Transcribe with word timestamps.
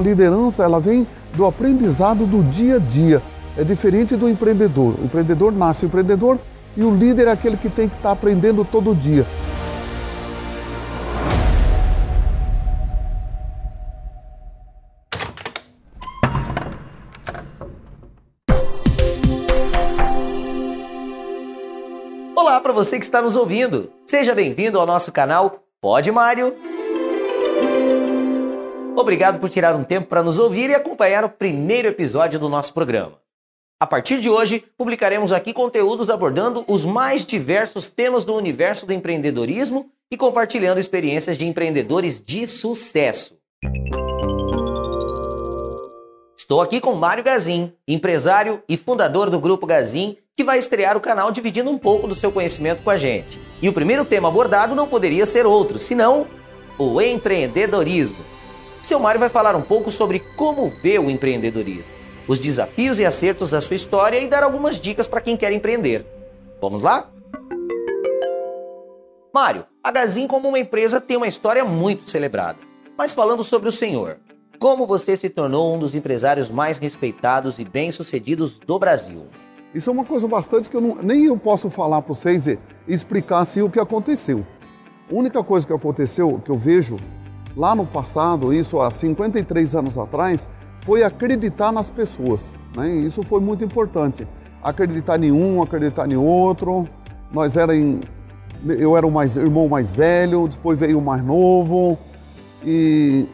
A 0.00 0.02
liderança, 0.02 0.64
ela 0.64 0.80
vem 0.80 1.06
do 1.34 1.44
aprendizado 1.44 2.24
do 2.24 2.42
dia 2.42 2.76
a 2.76 2.78
dia. 2.78 3.20
É 3.54 3.62
diferente 3.62 4.16
do 4.16 4.30
empreendedor. 4.30 4.94
O 4.98 5.04
empreendedor 5.04 5.52
nasce 5.52 5.84
empreendedor 5.84 6.38
e 6.74 6.82
o 6.82 6.90
líder 6.90 7.26
é 7.26 7.32
aquele 7.32 7.58
que 7.58 7.68
tem 7.68 7.86
que 7.86 7.96
estar 7.96 8.12
aprendendo 8.12 8.64
todo 8.64 8.94
dia. 8.94 9.26
Olá 22.34 22.58
para 22.58 22.72
você 22.72 22.98
que 22.98 23.04
está 23.04 23.20
nos 23.20 23.36
ouvindo. 23.36 23.90
Seja 24.06 24.34
bem-vindo 24.34 24.80
ao 24.80 24.86
nosso 24.86 25.12
canal 25.12 25.58
Pode 25.78 26.10
Mário. 26.10 26.69
Obrigado 28.96 29.38
por 29.38 29.48
tirar 29.48 29.74
um 29.74 29.84
tempo 29.84 30.08
para 30.08 30.22
nos 30.22 30.38
ouvir 30.38 30.70
e 30.70 30.74
acompanhar 30.74 31.24
o 31.24 31.28
primeiro 31.28 31.88
episódio 31.88 32.38
do 32.38 32.48
nosso 32.48 32.74
programa. 32.74 33.18
A 33.80 33.86
partir 33.86 34.20
de 34.20 34.28
hoje, 34.28 34.62
publicaremos 34.76 35.32
aqui 35.32 35.54
conteúdos 35.54 36.10
abordando 36.10 36.64
os 36.68 36.84
mais 36.84 37.24
diversos 37.24 37.88
temas 37.88 38.24
do 38.24 38.34
universo 38.34 38.84
do 38.84 38.92
empreendedorismo 38.92 39.90
e 40.12 40.16
compartilhando 40.16 40.78
experiências 40.78 41.38
de 41.38 41.46
empreendedores 41.46 42.20
de 42.20 42.46
sucesso. 42.46 43.38
Estou 46.36 46.60
aqui 46.60 46.80
com 46.80 46.94
Mário 46.94 47.22
Gazin, 47.22 47.72
empresário 47.86 48.62
e 48.68 48.76
fundador 48.76 49.30
do 49.30 49.38
Grupo 49.38 49.66
Gazin, 49.66 50.16
que 50.36 50.44
vai 50.44 50.58
estrear 50.58 50.96
o 50.96 51.00
canal 51.00 51.30
dividindo 51.30 51.70
um 51.70 51.78
pouco 51.78 52.08
do 52.08 52.14
seu 52.14 52.32
conhecimento 52.32 52.82
com 52.82 52.90
a 52.90 52.96
gente. 52.96 53.40
E 53.62 53.68
o 53.68 53.72
primeiro 53.72 54.04
tema 54.04 54.28
abordado 54.28 54.74
não 54.74 54.88
poderia 54.88 55.24
ser 55.24 55.46
outro, 55.46 55.78
senão 55.78 56.26
o 56.76 57.00
empreendedorismo. 57.00 58.39
Seu 58.82 58.98
Mário 58.98 59.20
vai 59.20 59.28
falar 59.28 59.54
um 59.54 59.62
pouco 59.62 59.90
sobre 59.90 60.20
como 60.36 60.68
vê 60.68 60.98
o 60.98 61.10
empreendedorismo 61.10 62.00
os 62.30 62.38
desafios 62.38 63.00
e 63.00 63.04
acertos 63.04 63.50
da 63.50 63.60
sua 63.60 63.74
história 63.74 64.16
e 64.20 64.28
dar 64.28 64.44
algumas 64.44 64.78
dicas 64.78 65.08
para 65.08 65.20
quem 65.20 65.36
quer 65.36 65.52
empreender. 65.52 66.06
Vamos 66.60 66.80
lá? 66.80 67.10
Mário, 69.34 69.66
a 69.82 69.90
Gazin 69.90 70.28
como 70.28 70.48
uma 70.48 70.58
empresa 70.60 71.00
tem 71.00 71.16
uma 71.16 71.26
história 71.26 71.64
muito 71.64 72.08
celebrada. 72.08 72.60
Mas 72.96 73.12
falando 73.12 73.42
sobre 73.42 73.68
o 73.68 73.72
senhor, 73.72 74.18
como 74.60 74.86
você 74.86 75.16
se 75.16 75.28
tornou 75.28 75.74
um 75.74 75.78
dos 75.80 75.96
empresários 75.96 76.48
mais 76.48 76.78
respeitados 76.78 77.58
e 77.58 77.64
bem-sucedidos 77.64 78.60
do 78.60 78.78
Brasil? 78.78 79.26
Isso 79.74 79.90
é 79.90 79.92
uma 79.92 80.04
coisa 80.04 80.28
bastante 80.28 80.70
que 80.70 80.76
eu 80.76 80.80
não, 80.80 80.94
nem 81.02 81.24
eu 81.24 81.36
posso 81.36 81.68
falar 81.68 82.00
para 82.00 82.14
vocês 82.14 82.46
e 82.46 82.60
explicar 82.86 83.40
assim 83.40 83.60
o 83.60 83.70
que 83.70 83.80
aconteceu. 83.80 84.46
A 85.10 85.14
única 85.14 85.42
coisa 85.42 85.66
que 85.66 85.72
aconteceu, 85.72 86.40
que 86.44 86.50
eu 86.50 86.56
vejo 86.56 86.96
lá 87.56 87.74
no 87.74 87.86
passado, 87.86 88.52
isso 88.52 88.80
há 88.80 88.90
53 88.90 89.74
anos 89.74 89.98
atrás, 89.98 90.48
foi 90.82 91.02
acreditar 91.02 91.72
nas 91.72 91.90
pessoas. 91.90 92.52
Né? 92.76 92.88
Isso 92.96 93.22
foi 93.22 93.40
muito 93.40 93.64
importante. 93.64 94.26
Acreditar 94.62 95.22
em 95.22 95.32
um, 95.32 95.62
acreditar 95.62 96.10
em 96.10 96.16
outro. 96.16 96.88
Nós 97.32 97.56
era 97.56 97.76
em, 97.76 98.00
eu 98.66 98.96
era 98.96 99.06
o 99.06 99.10
mais, 99.10 99.36
irmão 99.36 99.68
mais 99.68 99.90
velho, 99.90 100.48
depois 100.48 100.78
veio 100.78 100.98
o 100.98 101.02
mais 101.02 101.24
novo. 101.24 101.98
E 102.64 103.26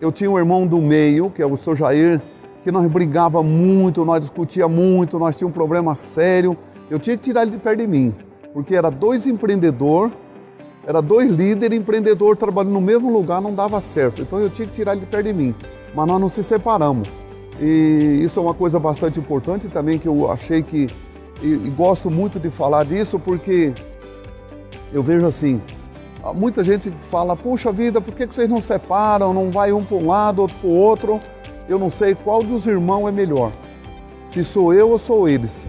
eu 0.00 0.10
tinha 0.10 0.30
um 0.30 0.38
irmão 0.38 0.66
do 0.66 0.78
meio, 0.78 1.30
que 1.30 1.42
é 1.42 1.46
o 1.46 1.56
seu 1.56 1.74
Jair, 1.74 2.20
que 2.64 2.70
nós 2.70 2.86
brigava 2.88 3.42
muito, 3.42 4.04
nós 4.04 4.20
discutia 4.20 4.68
muito, 4.68 5.18
nós 5.18 5.36
tínhamos 5.36 5.54
um 5.54 5.58
problema 5.58 5.94
sério. 5.94 6.56
Eu 6.90 6.98
tinha 6.98 7.16
que 7.16 7.22
tirar 7.22 7.42
ele 7.42 7.52
de 7.52 7.58
perto 7.58 7.80
de 7.80 7.86
mim, 7.86 8.14
porque 8.52 8.74
era 8.74 8.90
dois 8.90 9.26
empreendedores, 9.26 10.12
era 10.88 11.02
dois 11.02 11.30
líderes 11.30 11.78
empreendedor 11.78 12.36
trabalhando 12.36 12.72
no 12.72 12.80
mesmo 12.80 13.12
lugar, 13.12 13.42
não 13.42 13.54
dava 13.54 13.80
certo. 13.80 14.22
Então 14.22 14.40
eu 14.40 14.48
tinha 14.48 14.66
que 14.66 14.74
tirar 14.74 14.92
ele 14.92 15.02
de 15.02 15.06
perto 15.06 15.26
de 15.26 15.32
mim 15.34 15.54
mas 15.94 16.06
nós 16.06 16.20
não 16.20 16.28
se 16.28 16.42
separamos. 16.42 17.08
E 17.60 18.20
isso 18.22 18.38
é 18.38 18.42
uma 18.42 18.54
coisa 18.54 18.78
bastante 18.78 19.18
importante 19.18 19.68
também 19.68 19.98
que 19.98 20.06
eu 20.06 20.30
achei 20.30 20.62
que 20.62 20.88
e, 21.42 21.46
e 21.46 21.72
gosto 21.76 22.10
muito 22.10 22.38
de 22.38 22.50
falar 22.50 22.84
disso 22.84 23.18
porque 23.18 23.72
eu 24.92 25.02
vejo 25.02 25.26
assim, 25.26 25.60
muita 26.34 26.62
gente 26.62 26.90
fala, 27.10 27.36
puxa 27.36 27.70
vida, 27.72 28.00
por 28.00 28.14
que 28.14 28.26
vocês 28.26 28.48
não 28.48 28.60
separam, 28.60 29.34
não 29.34 29.50
vai 29.50 29.72
um 29.72 29.84
para 29.84 29.96
um 29.96 30.06
lado, 30.06 30.42
outro 30.42 30.56
para 30.58 30.68
o 30.68 30.72
outro? 30.72 31.20
Eu 31.68 31.78
não 31.78 31.90
sei 31.90 32.14
qual 32.14 32.42
dos 32.42 32.66
irmãos 32.66 33.08
é 33.08 33.12
melhor. 33.12 33.52
Se 34.26 34.42
sou 34.42 34.72
eu 34.72 34.90
ou 34.90 34.98
sou 34.98 35.28
eles. 35.28 35.66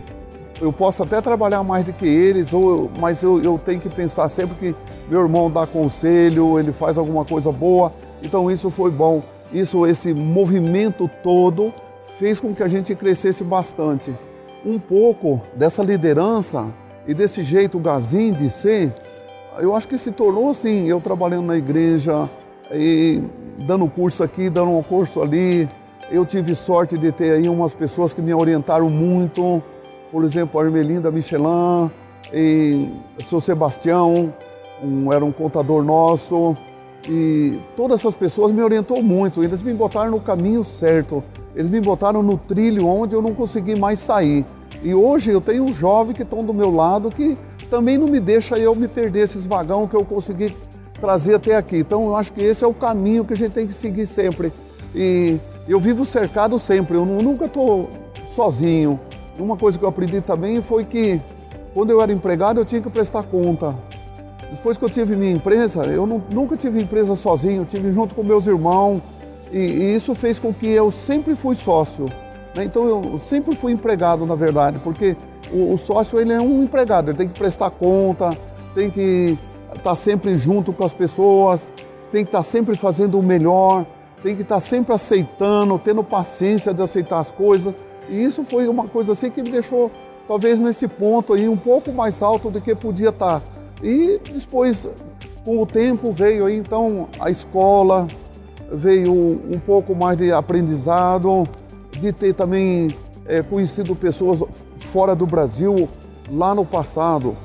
Eu 0.62 0.72
posso 0.72 1.04
até 1.04 1.22
trabalhar 1.22 1.64
mais 1.64 1.86
do 1.86 1.94
que 1.94 2.06
eles, 2.06 2.54
ou, 2.54 2.90
mas 3.00 3.24
eu, 3.24 3.42
eu 3.42 3.60
tenho 3.64 3.80
que 3.80 3.90
pensar 3.90 4.28
sempre 4.28 4.56
que 4.56 4.76
meu 5.10 5.22
irmão 5.22 5.50
dá 5.50 5.66
conselho, 5.66 6.60
ele 6.60 6.72
faz 6.72 6.98
alguma 6.98 7.26
coisa 7.26 7.52
boa. 7.52 7.92
Então 8.22 8.52
isso 8.52 8.70
foi 8.70 8.92
bom 8.92 9.24
isso, 9.52 9.86
esse 9.88 10.14
movimento 10.14 11.10
todo 11.24 11.74
fez 12.20 12.40
com 12.40 12.54
que 12.54 12.62
a 12.62 12.68
gente 12.68 12.94
crescesse 12.94 13.44
bastante. 13.44 14.14
Um 14.66 14.78
pouco 14.78 15.42
dessa 15.56 15.82
liderança 15.82 16.68
e 17.08 17.14
desse 17.14 17.42
jeito 17.44 17.80
Gazin 17.80 18.34
de 18.34 18.50
ser, 18.50 18.94
eu 19.58 19.76
acho 19.76 19.88
que 19.88 19.98
se 19.98 20.12
tornou 20.12 20.52
assim, 20.52 20.88
eu 20.88 21.02
trabalhando 21.02 21.48
na 21.48 21.58
igreja, 21.58 22.30
e 22.72 23.24
dando 23.66 23.88
curso 23.88 24.22
aqui, 24.24 24.50
dando 24.50 24.72
um 24.72 24.84
curso 24.84 25.22
ali. 25.22 25.68
Eu 26.12 26.26
tive 26.26 26.54
sorte 26.54 26.98
de 26.98 27.12
ter 27.12 27.34
aí 27.34 27.50
umas 27.50 27.74
pessoas 27.74 28.14
que 28.14 28.22
me 28.22 28.34
orientaram 28.34 28.90
muito, 28.90 29.64
por 30.12 30.24
exemplo, 30.24 30.60
a 30.60 30.64
Armelinda 30.64 31.10
Michelin, 31.10 31.90
e 32.32 32.90
seu 33.24 33.42
Sebastião, 33.42 34.32
um, 34.84 35.12
era 35.12 35.24
um 35.24 35.32
contador 35.32 35.84
nosso, 35.84 36.56
e 37.08 37.60
todas 37.76 38.00
essas 38.00 38.16
pessoas 38.16 38.54
me 38.54 38.62
orientou 38.62 39.02
muito, 39.02 39.44
eles 39.44 39.62
me 39.62 39.74
botaram 39.74 40.12
no 40.12 40.20
caminho 40.20 40.64
certo, 40.64 41.24
eles 41.56 41.70
me 41.70 41.80
botaram 41.80 42.22
no 42.22 42.38
trilho 42.38 42.88
onde 42.88 43.16
eu 43.16 43.22
não 43.22 43.34
consegui 43.34 43.76
mais 43.76 44.00
sair. 44.00 44.46
E 44.84 44.94
hoje 44.94 45.32
eu 45.32 45.42
tenho 45.42 45.64
uns 45.64 45.76
jovens 45.76 46.16
que 46.16 46.24
estão 46.24 46.44
do 46.44 46.54
meu 46.54 46.74
lado 46.74 47.10
que 47.10 47.38
também 47.70 47.98
não 47.98 48.08
me 48.08 48.20
deixa 48.20 48.58
eu 48.58 48.76
me 48.76 48.88
perder 48.88 49.22
esses 49.22 49.46
vagão 49.46 49.88
que 49.88 49.96
eu 49.96 50.06
consegui 50.06 50.56
trazer 51.00 51.36
até 51.36 51.56
aqui. 51.56 51.78
Então 51.78 52.06
eu 52.06 52.16
acho 52.16 52.32
que 52.32 52.42
esse 52.42 52.64
é 52.64 52.68
o 52.68 52.74
caminho 52.74 53.26
que 53.26 53.34
a 53.34 53.38
gente 53.38 53.52
tem 53.52 53.68
que 53.68 53.74
seguir 53.74 54.06
sempre. 54.06 54.54
E 54.96 55.38
eu 55.68 55.80
vivo 55.80 56.06
cercado 56.06 56.58
sempre, 56.60 56.98
eu 56.98 57.06
nunca 57.06 57.46
estou 57.46 57.90
sozinho. 58.36 59.00
Uma 59.38 59.56
coisa 59.56 59.78
que 59.78 59.86
eu 59.86 59.90
aprendi 59.90 60.20
também 60.22 60.62
foi 60.62 60.84
que 60.84 61.22
quando 61.74 61.92
eu 61.92 62.02
era 62.02 62.12
empregado 62.12 62.60
eu 62.60 62.66
tinha 62.66 62.82
que 62.82 62.90
prestar 62.90 63.24
conta. 63.24 63.76
Depois 64.52 64.78
que 64.78 64.86
eu 64.86 64.90
tive 64.90 65.16
minha 65.16 65.32
empresa, 65.32 65.86
eu 65.86 66.06
não, 66.08 66.22
nunca 66.32 66.58
tive 66.58 66.82
empresa 66.82 67.16
sozinho, 67.16 67.66
tive 67.66 67.92
junto 67.92 68.16
com 68.16 68.24
meus 68.24 68.48
irmãos 68.48 69.02
e, 69.52 69.58
e 69.58 69.96
isso 69.96 70.16
fez 70.16 70.40
com 70.40 70.54
que 70.54 70.68
eu 70.68 70.92
sempre 70.92 71.36
fui 71.36 71.56
sócio. 71.56 72.06
Né? 72.56 72.64
Então 72.64 72.88
eu 72.88 73.20
sempre 73.20 73.56
fui 73.56 73.72
empregado, 73.72 74.26
na 74.26 74.36
verdade, 74.36 74.80
porque 74.80 75.16
o, 75.52 75.74
o, 75.74 75.78
sócio 75.78 76.20
ele 76.20 76.34
é 76.34 76.42
um 76.42 76.64
empregado, 76.64 77.12
ele 77.12 77.18
tem 77.18 77.28
que 77.28 77.38
prestar 77.38 77.70
conta, 77.70 78.38
tem 78.74 78.90
que 78.90 79.38
estar 79.76 79.96
sempre 79.96 80.36
junto 80.36 80.74
com 80.74 80.84
as 80.84 80.94
pessoas, 80.94 81.70
tem 82.12 82.24
que 82.24 82.30
estar 82.30 82.44
sempre 82.44 82.76
fazendo 82.76 83.20
o 83.20 83.24
melhor, 83.24 83.86
tem 84.24 84.36
que 84.36 84.42
estar 84.42 84.60
sempre 84.60 84.94
aceitando, 84.94 85.80
tendo 85.80 86.04
paciência 86.04 86.74
de 86.74 86.82
aceitar 86.82 87.20
as 87.20 87.32
coisas. 87.32 87.74
E 88.10 88.24
isso 88.24 88.44
foi 88.44 88.68
uma 88.68 88.88
coisa 88.88 89.12
assim 89.12 89.30
que 89.30 89.42
me 89.42 89.52
deixou, 89.52 89.92
talvez 90.28 90.60
nesse 90.60 90.88
ponto 90.88 91.34
aí, 91.34 91.48
um 91.48 91.58
pouco 91.58 91.92
mais 91.92 92.22
alto 92.22 92.50
do 92.50 92.60
que 92.60 92.74
podia 92.74 93.10
estar. 93.10 93.42
E 93.82 94.20
depois, 94.32 94.88
com 95.44 95.62
o 95.62 95.66
tempo, 95.66 96.12
veio 96.12 96.46
aí 96.46 96.58
então 96.58 97.08
a 97.20 97.30
escola, 97.30 98.08
veio 98.72 99.14
um 99.14 99.60
pouco 99.60 99.96
mais 99.96 100.18
de 100.18 100.32
aprendizado, 100.32 101.48
de 101.92 102.12
ter 102.12 102.34
também 102.34 102.96
é, 103.26 103.42
conhecido 103.42 103.96
pessoas 103.96 104.44
fora 104.78 105.16
do 105.16 105.26
Brasil 105.26 105.90
lá 106.32 106.54
no 106.54 106.66
passado, 106.66 107.36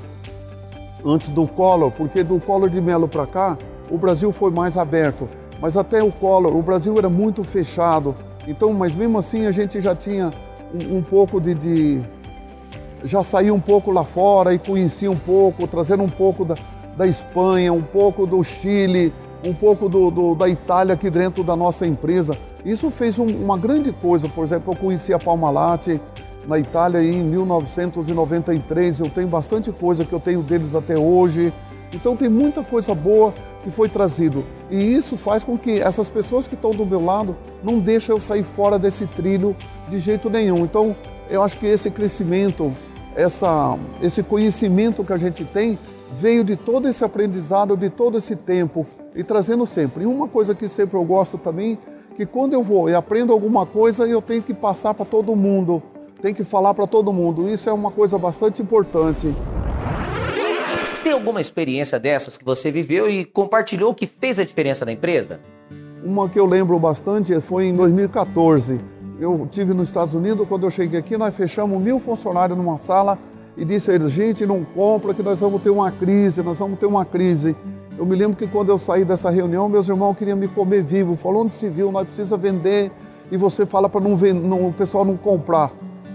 antes 1.05 1.29
do 1.29 1.47
Collor, 1.47 1.91
porque 1.91 2.23
do 2.23 2.41
Collor 2.41 2.69
de 2.69 2.81
Melo 2.81 3.09
para 3.09 3.27
cá, 3.27 3.59
o 3.91 3.99
Brasil 3.99 4.33
foi 4.33 4.51
mais 4.51 4.77
aberto. 4.77 5.29
Mas 5.61 5.77
até 5.77 6.03
o 6.03 6.11
Collor, 6.11 6.57
o 6.57 6.63
Brasil 6.63 6.97
era 6.99 7.09
muito 7.09 7.45
fechado. 7.45 8.15
Então, 8.47 8.73
mas 8.73 8.95
mesmo 8.95 9.19
assim 9.19 9.47
a 9.47 9.51
gente 9.51 9.81
já 9.81 9.95
tinha 9.95 10.31
um, 10.75 10.99
um 10.99 11.03
pouco 11.03 11.41
de, 11.41 11.55
de 11.55 12.03
já 13.05 13.23
saí 13.23 13.51
um 13.51 13.61
pouco 13.61 13.91
lá 13.91 14.03
fora 14.03 14.55
e 14.55 14.59
conheci 14.59 15.07
um 15.07 15.17
pouco, 15.17 15.67
trazendo 15.67 16.03
um 16.03 16.09
pouco 16.09 16.45
da, 16.45 16.57
da 16.97 17.07
Espanha, 17.07 17.73
um 17.73 17.83
pouco 17.83 18.27
do 18.27 18.43
Chile, 18.43 19.13
um 19.45 19.53
pouco 19.53 19.89
do, 19.89 20.11
do, 20.11 20.35
da 20.35 20.49
Itália 20.49 20.95
aqui 20.95 21.11
dentro 21.11 21.45
da 21.45 21.55
nossa 21.55 21.87
empresa. 21.87 22.37
Isso 22.65 22.91
fez 22.91 23.19
um, 23.19 23.27
uma 23.27 23.59
grande 23.59 23.93
coisa. 23.93 24.29
Por 24.29 24.43
exemplo, 24.43 24.73
eu 24.73 24.77
conheci 24.77 25.13
a 25.13 25.19
Palmalate 25.19 26.01
na 26.47 26.59
Itália 26.59 27.03
em 27.03 27.23
1993. 27.23 29.01
Eu 29.01 29.11
tenho 29.11 29.29
bastante 29.29 29.71
coisa 29.71 30.05
que 30.05 30.13
eu 30.13 30.21
tenho 30.21 30.43
deles 30.43 30.75
até 30.75 30.97
hoje. 30.97 31.53
Então 31.93 32.17
tem 32.17 32.29
muita 32.29 32.63
coisa 32.63 32.95
boa 32.95 33.35
que 33.63 33.71
foi 33.71 33.89
trazido. 33.89 34.45
E 34.71 34.77
isso 34.77 35.17
faz 35.17 35.45
com 35.45 35.59
que 35.59 35.79
essas 35.81 36.09
pessoas 36.09 36.49
que 36.49 36.55
estão 36.55 36.71
do 36.71 36.87
meu 36.87 37.05
lado 37.05 37.37
não 37.63 37.79
deixem 37.79 38.15
eu 38.15 38.21
sair 38.21 38.43
fora 38.43 38.79
desse 38.79 39.07
trilho 39.07 39.55
de 39.91 39.99
jeito 39.99 40.31
nenhum. 40.31 40.65
Então 40.65 40.97
eu 41.29 41.43
acho 41.43 41.57
que 41.59 41.67
esse 41.67 41.91
crescimento 41.91 42.73
essa, 43.15 43.79
esse 44.03 44.23
conhecimento 44.23 45.05
que 45.05 45.13
a 45.13 45.19
gente 45.19 45.45
tem 45.45 45.79
veio 46.21 46.45
de 46.45 46.57
todo 46.57 46.89
esse 46.89 47.05
aprendizado, 47.05 47.77
de 47.77 47.91
todo 47.91 48.19
esse 48.19 48.37
tempo 48.37 48.87
e 49.15 49.23
trazendo 49.23 49.67
sempre. 49.67 50.05
E 50.05 50.07
uma 50.07 50.29
coisa 50.29 50.55
que 50.55 50.69
sempre 50.69 50.97
eu 50.97 51.05
gosto 51.05 51.39
também, 51.39 51.79
que 52.17 52.27
quando 52.27 52.53
eu 52.53 52.63
vou 52.63 52.89
e 52.89 52.95
aprendo 52.95 53.33
alguma 53.33 53.67
coisa, 53.67 54.07
eu 54.07 54.23
tenho 54.23 54.43
que 54.43 54.55
passar 54.55 54.95
para 54.95 55.05
todo 55.05 55.35
mundo, 55.35 55.83
tenho 56.21 56.35
que 56.35 56.45
falar 56.45 56.75
para 56.75 56.87
todo 56.87 57.13
mundo. 57.13 57.49
Isso 57.49 57.69
é 57.69 57.73
uma 57.73 57.91
coisa 57.91 58.19
bastante 58.19 58.63
importante. 58.63 59.35
Tem 61.03 61.13
alguma 61.13 61.41
experiência 61.41 62.01
dessas 62.01 62.37
que 62.37 62.45
você 62.45 62.71
viveu 62.71 63.11
e 63.11 63.25
compartilhou 63.25 63.95
que 63.95 64.07
fez 64.07 64.39
a 64.39 64.45
diferença 64.45 64.85
na 64.85 64.93
empresa? 64.93 65.41
Uma 66.03 66.29
que 66.29 66.39
eu 66.39 66.47
lembro 66.47 66.79
bastante 66.79 67.39
foi 67.41 67.67
em 67.67 67.77
2014. 67.77 68.94
Eu 69.19 69.49
tive 69.51 69.73
nos 69.73 69.89
Estados 69.89 70.13
Unidos, 70.13 70.47
quando 70.49 70.65
eu 70.65 70.71
cheguei 70.71 70.99
aqui, 70.99 71.17
nós 71.17 71.35
fechamos 71.35 71.81
mil 71.81 72.01
funcionários 72.01 72.59
numa 72.59 72.77
sala 72.77 73.17
e 73.57 73.65
disse 73.65 73.91
a 73.91 73.95
eles, 73.95 74.11
gente, 74.11 74.45
não 74.45 74.65
compra 74.65 75.15
que 75.15 75.23
nós 75.23 75.39
vamos 75.39 75.63
ter 75.63 75.71
uma 75.71 75.91
crise, 75.93 76.43
nós 76.43 76.59
vamos 76.59 76.79
ter 76.79 76.87
uma 76.87 77.05
crise. 77.05 77.55
Eu 77.97 78.05
me 78.05 78.17
lembro 78.17 78.37
que 78.37 78.49
quando 78.49 78.71
eu 78.71 78.79
saí 78.79 79.05
dessa 79.05 79.31
reunião, 79.31 79.69
meus 79.69 79.89
irmãos 79.89 80.17
queriam 80.17 80.37
me 80.37 80.49
comer 80.49 80.83
vivo. 80.83 81.15
Falou, 81.15 81.45
onde 81.45 81.55
se 81.55 81.69
viu, 81.69 81.93
nós 81.93 82.09
precisamos 82.09 82.43
vender 82.43 82.91
e 83.31 83.37
você 83.37 83.65
fala 83.65 83.89
para 83.89 84.01
não, 84.01 84.17
não, 84.17 84.69
o 84.69 84.73
pessoal 84.73 85.05
não 85.05 85.17
comprar. 85.17 85.71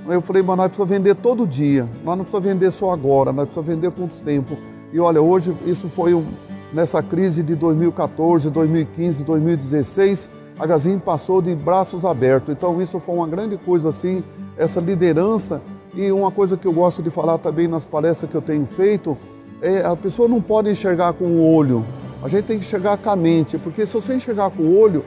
Eu 0.06 0.22
falei, 0.22 0.44
mas 0.44 0.58
nós 0.58 0.68
precisamos 0.68 0.92
vender 0.92 1.16
todo 1.16 1.48
dia, 1.48 1.88
nós 2.04 2.18
não 2.18 2.26
precisamos 2.26 2.50
vender 2.50 2.72
só 2.72 2.92
agora, 2.92 3.32
nós 3.32 3.48
precisamos 3.48 3.68
vender 3.68 3.92
com 3.92 4.06
o 4.06 4.10
tempo. 4.26 4.58
E 4.92 5.00
olha, 5.00 5.22
hoje 5.22 5.56
isso 5.66 5.88
foi 5.88 6.14
um, 6.14 6.26
nessa 6.74 7.02
crise 7.02 7.44
de 7.44 7.56
2014, 7.56 8.50
2015, 8.50 9.24
2016, 9.24 10.30
a 10.60 10.66
Gazin 10.68 11.00
passou 11.00 11.42
de 11.42 11.56
braços 11.56 12.04
abertos. 12.04 12.50
Então 12.50 12.82
isso 12.82 13.00
foi 13.00 13.16
uma 13.16 13.28
grande 13.28 13.58
coisa 13.58 13.90
assim, 13.90 14.24
essa 14.58 14.82
liderança. 14.82 15.62
E 15.96 16.12
uma 16.12 16.30
coisa 16.30 16.58
que 16.58 16.68
eu 16.68 16.74
gosto 16.74 17.02
de 17.02 17.10
falar 17.10 17.38
também 17.38 17.68
nas 17.68 17.86
palestras 17.86 18.30
que 18.30 18.36
eu 18.36 18.42
tenho 18.42 18.66
feito, 18.66 19.18
é 19.62 19.84
a 19.84 19.96
pessoa 19.96 20.28
não 20.28 20.42
pode 20.42 20.70
enxergar 20.70 21.14
com 21.14 21.26
o 21.26 21.54
olho, 21.54 21.84
a 22.22 22.28
gente 22.28 22.46
tem 22.46 22.60
que 22.60 22.66
enxergar 22.66 22.98
com 22.98 23.10
a 23.10 23.16
mente, 23.16 23.58
porque 23.58 23.86
se 23.86 23.94
você 23.94 24.14
enxergar 24.14 24.50
com 24.52 24.64
o 24.64 24.78
olho, 24.78 25.04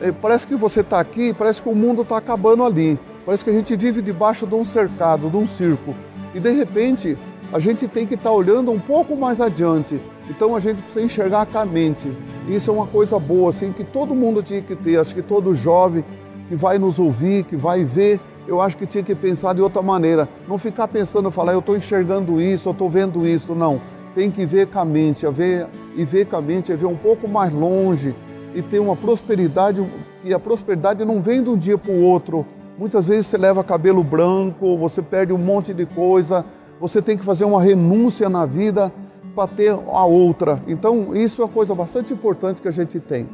é, 0.00 0.10
parece 0.10 0.46
que 0.46 0.54
você 0.54 0.80
está 0.80 1.00
aqui, 1.00 1.34
parece 1.34 1.60
que 1.60 1.68
o 1.68 1.74
mundo 1.74 2.02
está 2.02 2.16
acabando 2.16 2.64
ali. 2.64 2.98
Parece 3.24 3.44
que 3.44 3.50
a 3.50 3.52
gente 3.52 3.76
vive 3.76 4.02
debaixo 4.02 4.46
de 4.46 4.54
um 4.54 4.64
cercado, 4.64 5.30
de 5.30 5.36
um 5.36 5.46
circo. 5.46 5.94
E 6.34 6.40
de 6.40 6.50
repente 6.50 7.16
a 7.52 7.58
gente 7.58 7.86
tem 7.86 8.06
que 8.06 8.14
estar 8.14 8.30
tá 8.30 8.34
olhando 8.34 8.72
um 8.72 8.80
pouco 8.80 9.16
mais 9.16 9.40
adiante. 9.40 10.00
Então 10.28 10.54
a 10.54 10.60
gente 10.60 10.80
precisa 10.82 11.04
enxergar 11.04 11.46
com 11.46 11.58
a 11.58 11.66
mente. 11.66 12.10
Isso 12.48 12.70
é 12.70 12.72
uma 12.72 12.86
coisa 12.86 13.18
boa, 13.18 13.50
assim, 13.50 13.72
que 13.72 13.84
todo 13.84 14.14
mundo 14.14 14.42
tinha 14.42 14.60
que 14.60 14.74
ter. 14.74 14.98
Acho 14.98 15.14
que 15.14 15.22
todo 15.22 15.54
jovem 15.54 16.04
que 16.48 16.56
vai 16.56 16.78
nos 16.78 16.98
ouvir, 16.98 17.44
que 17.44 17.56
vai 17.56 17.84
ver, 17.84 18.20
eu 18.46 18.60
acho 18.60 18.76
que 18.76 18.86
tinha 18.86 19.02
que 19.02 19.14
pensar 19.14 19.54
de 19.54 19.60
outra 19.60 19.82
maneira. 19.82 20.28
Não 20.48 20.58
ficar 20.58 20.88
pensando, 20.88 21.30
falar, 21.30 21.52
eu 21.52 21.60
estou 21.60 21.76
enxergando 21.76 22.40
isso, 22.40 22.68
eu 22.68 22.72
estou 22.72 22.88
vendo 22.88 23.26
isso. 23.26 23.54
Não. 23.54 23.80
Tem 24.14 24.30
que 24.30 24.44
ver 24.44 24.66
com 24.66 24.78
a 24.78 24.84
mente. 24.84 25.26
A 25.26 25.30
ver, 25.30 25.66
e 25.96 26.04
ver 26.04 26.26
com 26.26 26.36
a 26.36 26.42
mente 26.42 26.72
é 26.72 26.76
ver 26.76 26.86
um 26.86 26.96
pouco 26.96 27.26
mais 27.26 27.52
longe 27.52 28.14
e 28.54 28.62
ter 28.62 28.78
uma 28.78 28.96
prosperidade. 28.96 29.84
E 30.24 30.32
a 30.34 30.38
prosperidade 30.38 31.04
não 31.04 31.20
vem 31.20 31.42
de 31.42 31.48
um 31.48 31.56
dia 31.56 31.78
para 31.78 31.92
o 31.92 32.00
outro. 32.02 32.46
Muitas 32.78 33.06
vezes 33.06 33.26
você 33.26 33.36
leva 33.36 33.62
cabelo 33.62 34.02
branco, 34.02 34.76
você 34.76 35.02
perde 35.02 35.32
um 35.32 35.38
monte 35.38 35.72
de 35.72 35.86
coisa 35.86 36.44
você 36.82 37.00
tem 37.00 37.16
que 37.16 37.24
fazer 37.24 37.44
uma 37.44 37.62
renúncia 37.62 38.28
na 38.28 38.44
vida 38.44 38.92
para 39.34 39.48
ter 39.48 39.70
a 39.70 40.04
outra. 40.04 40.62
Então, 40.66 41.14
isso 41.16 41.42
é 41.42 41.44
uma 41.44 41.50
coisa 41.50 41.74
bastante 41.74 42.12
importante 42.12 42.62
que 42.62 42.68
a 42.68 42.72
gente 42.72 43.00
tem. 43.00 43.28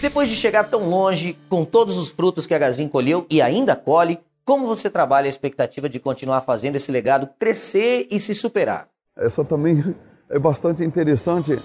Depois 0.00 0.28
de 0.28 0.36
chegar 0.36 0.64
tão 0.64 0.88
longe, 0.88 1.38
com 1.48 1.64
todos 1.64 1.96
os 1.96 2.08
frutos 2.08 2.46
que 2.46 2.54
a 2.54 2.58
Gazin 2.58 2.88
colheu 2.88 3.26
e 3.30 3.40
ainda 3.40 3.74
colhe, 3.74 4.18
como 4.44 4.66
você 4.66 4.90
trabalha 4.90 5.26
a 5.26 5.28
expectativa 5.28 5.88
de 5.88 5.98
continuar 5.98 6.42
fazendo 6.42 6.76
esse 6.76 6.92
legado 6.92 7.28
crescer 7.38 8.06
e 8.10 8.20
se 8.20 8.34
superar? 8.34 8.88
Essa 9.16 9.42
também 9.42 9.94
é 10.28 10.38
bastante 10.38 10.84
interessante, 10.84 11.58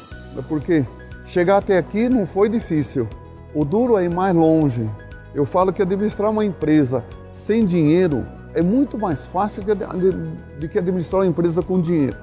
porque 0.47 0.85
chegar 1.25 1.57
até 1.57 1.77
aqui 1.77 2.07
não 2.07 2.25
foi 2.25 2.47
difícil. 2.47 3.07
O 3.53 3.65
duro 3.65 3.97
é 3.97 4.05
ir 4.05 4.09
mais 4.09 4.33
longe. 4.33 4.89
Eu 5.35 5.45
falo 5.45 5.73
que 5.73 5.81
administrar 5.81 6.31
uma 6.31 6.45
empresa 6.45 7.03
sem 7.29 7.65
dinheiro 7.65 8.25
é 8.53 8.61
muito 8.61 8.97
mais 8.97 9.25
fácil 9.25 9.63
do 9.63 10.69
que 10.69 10.79
administrar 10.79 11.21
uma 11.21 11.27
empresa 11.27 11.61
com 11.61 11.81
dinheiro. 11.81 12.17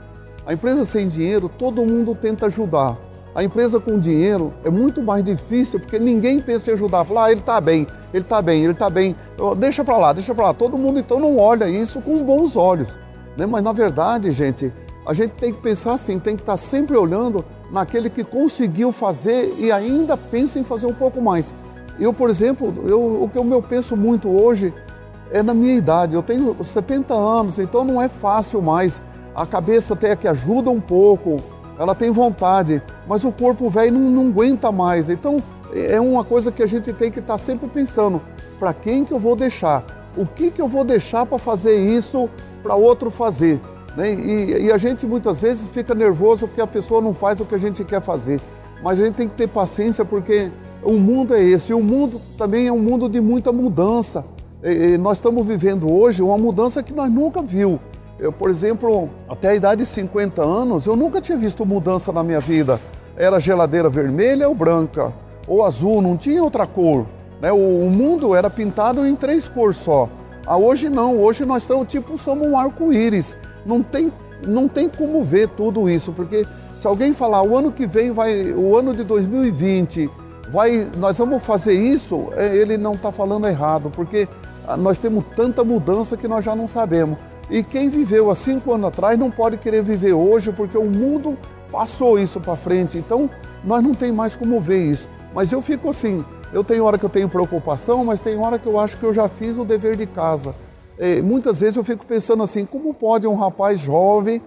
A 0.46 0.52
empresa 0.52 0.84
sem 0.84 1.08
dinheiro, 1.08 1.48
todo 1.48 1.84
mundo 1.84 2.14
tenta 2.14 2.46
ajudar. 2.46 2.96
A 3.34 3.42
empresa 3.42 3.80
com 3.80 3.98
dinheiro 3.98 4.54
é 4.64 4.70
muito 4.70 5.02
mais 5.02 5.22
difícil 5.24 5.80
porque 5.80 5.98
ninguém 5.98 6.40
pensa 6.40 6.70
em 6.70 6.74
ajudar. 6.74 7.04
Falar, 7.04 7.24
ah, 7.24 7.30
ele 7.32 7.40
está 7.40 7.60
bem, 7.60 7.84
ele 8.14 8.22
está 8.22 8.40
bem, 8.40 8.62
ele 8.62 8.72
está 8.72 8.88
bem. 8.88 9.16
Deixa 9.58 9.84
para 9.84 9.98
lá, 9.98 10.12
deixa 10.12 10.32
para 10.34 10.46
lá. 10.46 10.54
Todo 10.54 10.78
mundo 10.78 11.00
então 11.00 11.18
não 11.18 11.36
olha 11.36 11.68
isso 11.68 12.00
com 12.00 12.22
bons 12.22 12.56
olhos. 12.56 12.96
Né? 13.36 13.44
Mas 13.44 13.62
na 13.62 13.72
verdade, 13.72 14.30
gente, 14.30 14.72
a 15.04 15.12
gente 15.12 15.32
tem 15.32 15.52
que 15.52 15.60
pensar 15.60 15.94
assim, 15.94 16.18
tem 16.20 16.36
que 16.36 16.42
estar 16.42 16.56
sempre 16.56 16.96
olhando 16.96 17.44
naquele 17.70 18.08
que 18.08 18.22
conseguiu 18.22 18.92
fazer 18.92 19.52
e 19.58 19.72
ainda 19.72 20.16
pensa 20.16 20.60
em 20.60 20.64
fazer 20.64 20.86
um 20.86 20.94
pouco 20.94 21.20
mais. 21.20 21.52
Eu, 21.98 22.12
por 22.12 22.30
exemplo, 22.30 22.72
eu, 22.86 23.22
o 23.24 23.28
que 23.28 23.36
eu 23.36 23.62
penso 23.62 23.96
muito 23.96 24.28
hoje 24.28 24.72
é 25.30 25.42
na 25.42 25.52
minha 25.52 25.74
idade. 25.74 26.14
Eu 26.14 26.22
tenho 26.22 26.56
70 26.62 27.12
anos, 27.12 27.58
então 27.58 27.84
não 27.84 28.00
é 28.00 28.08
fácil 28.08 28.62
mais. 28.62 29.02
A 29.36 29.44
cabeça 29.44 29.92
até 29.92 30.16
que 30.16 30.26
ajuda 30.26 30.70
um 30.70 30.80
pouco, 30.80 31.36
ela 31.78 31.94
tem 31.94 32.10
vontade, 32.10 32.82
mas 33.06 33.22
o 33.22 33.30
corpo 33.30 33.68
velho 33.68 33.92
não, 33.92 34.10
não 34.10 34.30
aguenta 34.30 34.72
mais. 34.72 35.10
Então 35.10 35.42
é 35.74 36.00
uma 36.00 36.24
coisa 36.24 36.50
que 36.50 36.62
a 36.62 36.66
gente 36.66 36.90
tem 36.94 37.10
que 37.10 37.18
estar 37.18 37.34
tá 37.34 37.38
sempre 37.38 37.68
pensando: 37.68 38.22
para 38.58 38.72
quem 38.72 39.04
que 39.04 39.12
eu 39.12 39.20
vou 39.20 39.36
deixar? 39.36 39.84
O 40.16 40.24
que 40.24 40.50
que 40.50 40.62
eu 40.62 40.66
vou 40.66 40.84
deixar 40.84 41.26
para 41.26 41.38
fazer 41.38 41.76
isso 41.76 42.30
para 42.62 42.74
outro 42.74 43.10
fazer? 43.10 43.60
Né? 43.94 44.14
E, 44.14 44.64
e 44.64 44.72
a 44.72 44.78
gente 44.78 45.06
muitas 45.06 45.42
vezes 45.42 45.68
fica 45.68 45.94
nervoso 45.94 46.46
porque 46.48 46.62
a 46.62 46.66
pessoa 46.66 47.02
não 47.02 47.12
faz 47.12 47.38
o 47.38 47.44
que 47.44 47.54
a 47.54 47.58
gente 47.58 47.84
quer 47.84 48.00
fazer. 48.00 48.40
Mas 48.82 48.98
a 48.98 49.04
gente 49.04 49.16
tem 49.16 49.28
que 49.28 49.34
ter 49.34 49.48
paciência 49.48 50.02
porque 50.02 50.50
o 50.82 50.94
mundo 50.94 51.34
é 51.34 51.42
esse. 51.42 51.72
E 51.72 51.74
o 51.74 51.82
mundo 51.82 52.22
também 52.38 52.68
é 52.68 52.72
um 52.72 52.78
mundo 52.78 53.06
de 53.06 53.20
muita 53.20 53.52
mudança 53.52 54.24
nós 54.98 55.18
estamos 55.18 55.46
vivendo 55.46 55.92
hoje 55.92 56.22
uma 56.22 56.38
mudança 56.38 56.82
que 56.82 56.92
nós 56.92 57.10
nunca 57.10 57.42
viu. 57.42 57.78
Eu, 58.18 58.32
por 58.32 58.48
exemplo, 58.48 59.10
até 59.28 59.48
a 59.48 59.54
idade 59.54 59.82
de 59.82 59.86
50 59.88 60.42
anos, 60.42 60.86
eu 60.86 60.96
nunca 60.96 61.20
tinha 61.20 61.36
visto 61.36 61.66
mudança 61.66 62.10
na 62.12 62.22
minha 62.22 62.40
vida. 62.40 62.80
Era 63.16 63.38
geladeira 63.38 63.90
vermelha 63.90 64.48
ou 64.48 64.54
branca, 64.54 65.12
ou 65.46 65.64
azul, 65.64 66.00
não 66.00 66.16
tinha 66.16 66.42
outra 66.42 66.66
cor. 66.66 67.06
Né? 67.40 67.52
O, 67.52 67.86
o 67.86 67.90
mundo 67.90 68.34
era 68.34 68.48
pintado 68.48 69.06
em 69.06 69.14
três 69.14 69.48
cores 69.48 69.76
só. 69.76 70.08
Ah, 70.46 70.56
hoje 70.56 70.88
não, 70.88 71.18
hoje 71.18 71.44
nós 71.44 71.62
estamos 71.64 71.88
tipo, 71.88 72.16
somos 72.16 72.48
um 72.48 72.56
arco-íris. 72.56 73.36
Não 73.66 73.82
tem, 73.82 74.10
não 74.46 74.66
tem 74.66 74.88
como 74.88 75.22
ver 75.22 75.48
tudo 75.48 75.90
isso, 75.90 76.12
porque 76.12 76.46
se 76.76 76.86
alguém 76.86 77.12
falar 77.12 77.42
o 77.42 77.56
ano 77.56 77.70
que 77.70 77.86
vem 77.86 78.12
vai, 78.12 78.52
o 78.52 78.76
ano 78.76 78.94
de 78.94 79.02
2020, 79.04 80.08
vai, 80.50 80.88
nós 80.96 81.18
vamos 81.18 81.42
fazer 81.42 81.74
isso, 81.74 82.28
é, 82.36 82.56
ele 82.56 82.78
não 82.78 82.94
está 82.94 83.12
falando 83.12 83.46
errado, 83.46 83.90
porque 83.90 84.28
ah, 84.66 84.76
nós 84.76 84.96
temos 84.96 85.24
tanta 85.34 85.62
mudança 85.64 86.16
que 86.16 86.28
nós 86.28 86.44
já 86.44 86.54
não 86.54 86.66
sabemos. 86.66 87.18
E 87.50 87.62
quem 87.62 87.88
viveu 87.88 88.30
há 88.30 88.34
cinco 88.34 88.72
anos 88.72 88.88
atrás 88.88 89.18
não 89.18 89.30
pode 89.30 89.56
querer 89.56 89.82
viver 89.82 90.12
hoje, 90.12 90.52
porque 90.52 90.76
o 90.76 90.84
mundo 90.84 91.36
passou 91.70 92.18
isso 92.18 92.40
para 92.40 92.56
frente. 92.56 92.98
Então, 92.98 93.30
nós 93.64 93.82
não 93.82 93.94
tem 93.94 94.10
mais 94.12 94.36
como 94.36 94.60
ver 94.60 94.82
isso. 94.82 95.08
Mas 95.34 95.52
eu 95.52 95.62
fico 95.62 95.90
assim, 95.90 96.24
eu 96.52 96.64
tenho 96.64 96.84
hora 96.84 96.98
que 96.98 97.04
eu 97.04 97.10
tenho 97.10 97.28
preocupação, 97.28 98.04
mas 98.04 98.20
tem 98.20 98.36
hora 98.36 98.58
que 98.58 98.66
eu 98.66 98.78
acho 98.78 98.96
que 98.96 99.04
eu 99.04 99.12
já 99.12 99.28
fiz 99.28 99.56
o 99.56 99.64
dever 99.64 99.96
de 99.96 100.06
casa. 100.06 100.54
E 100.98 101.20
muitas 101.20 101.60
vezes 101.60 101.76
eu 101.76 101.84
fico 101.84 102.04
pensando 102.06 102.42
assim, 102.42 102.64
como 102.64 102.94
pode 102.94 103.26
um 103.26 103.34
rapaz 103.34 103.80
jovem 103.80 104.40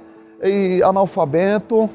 e 0.43 0.81
analfabeto, 0.83 1.89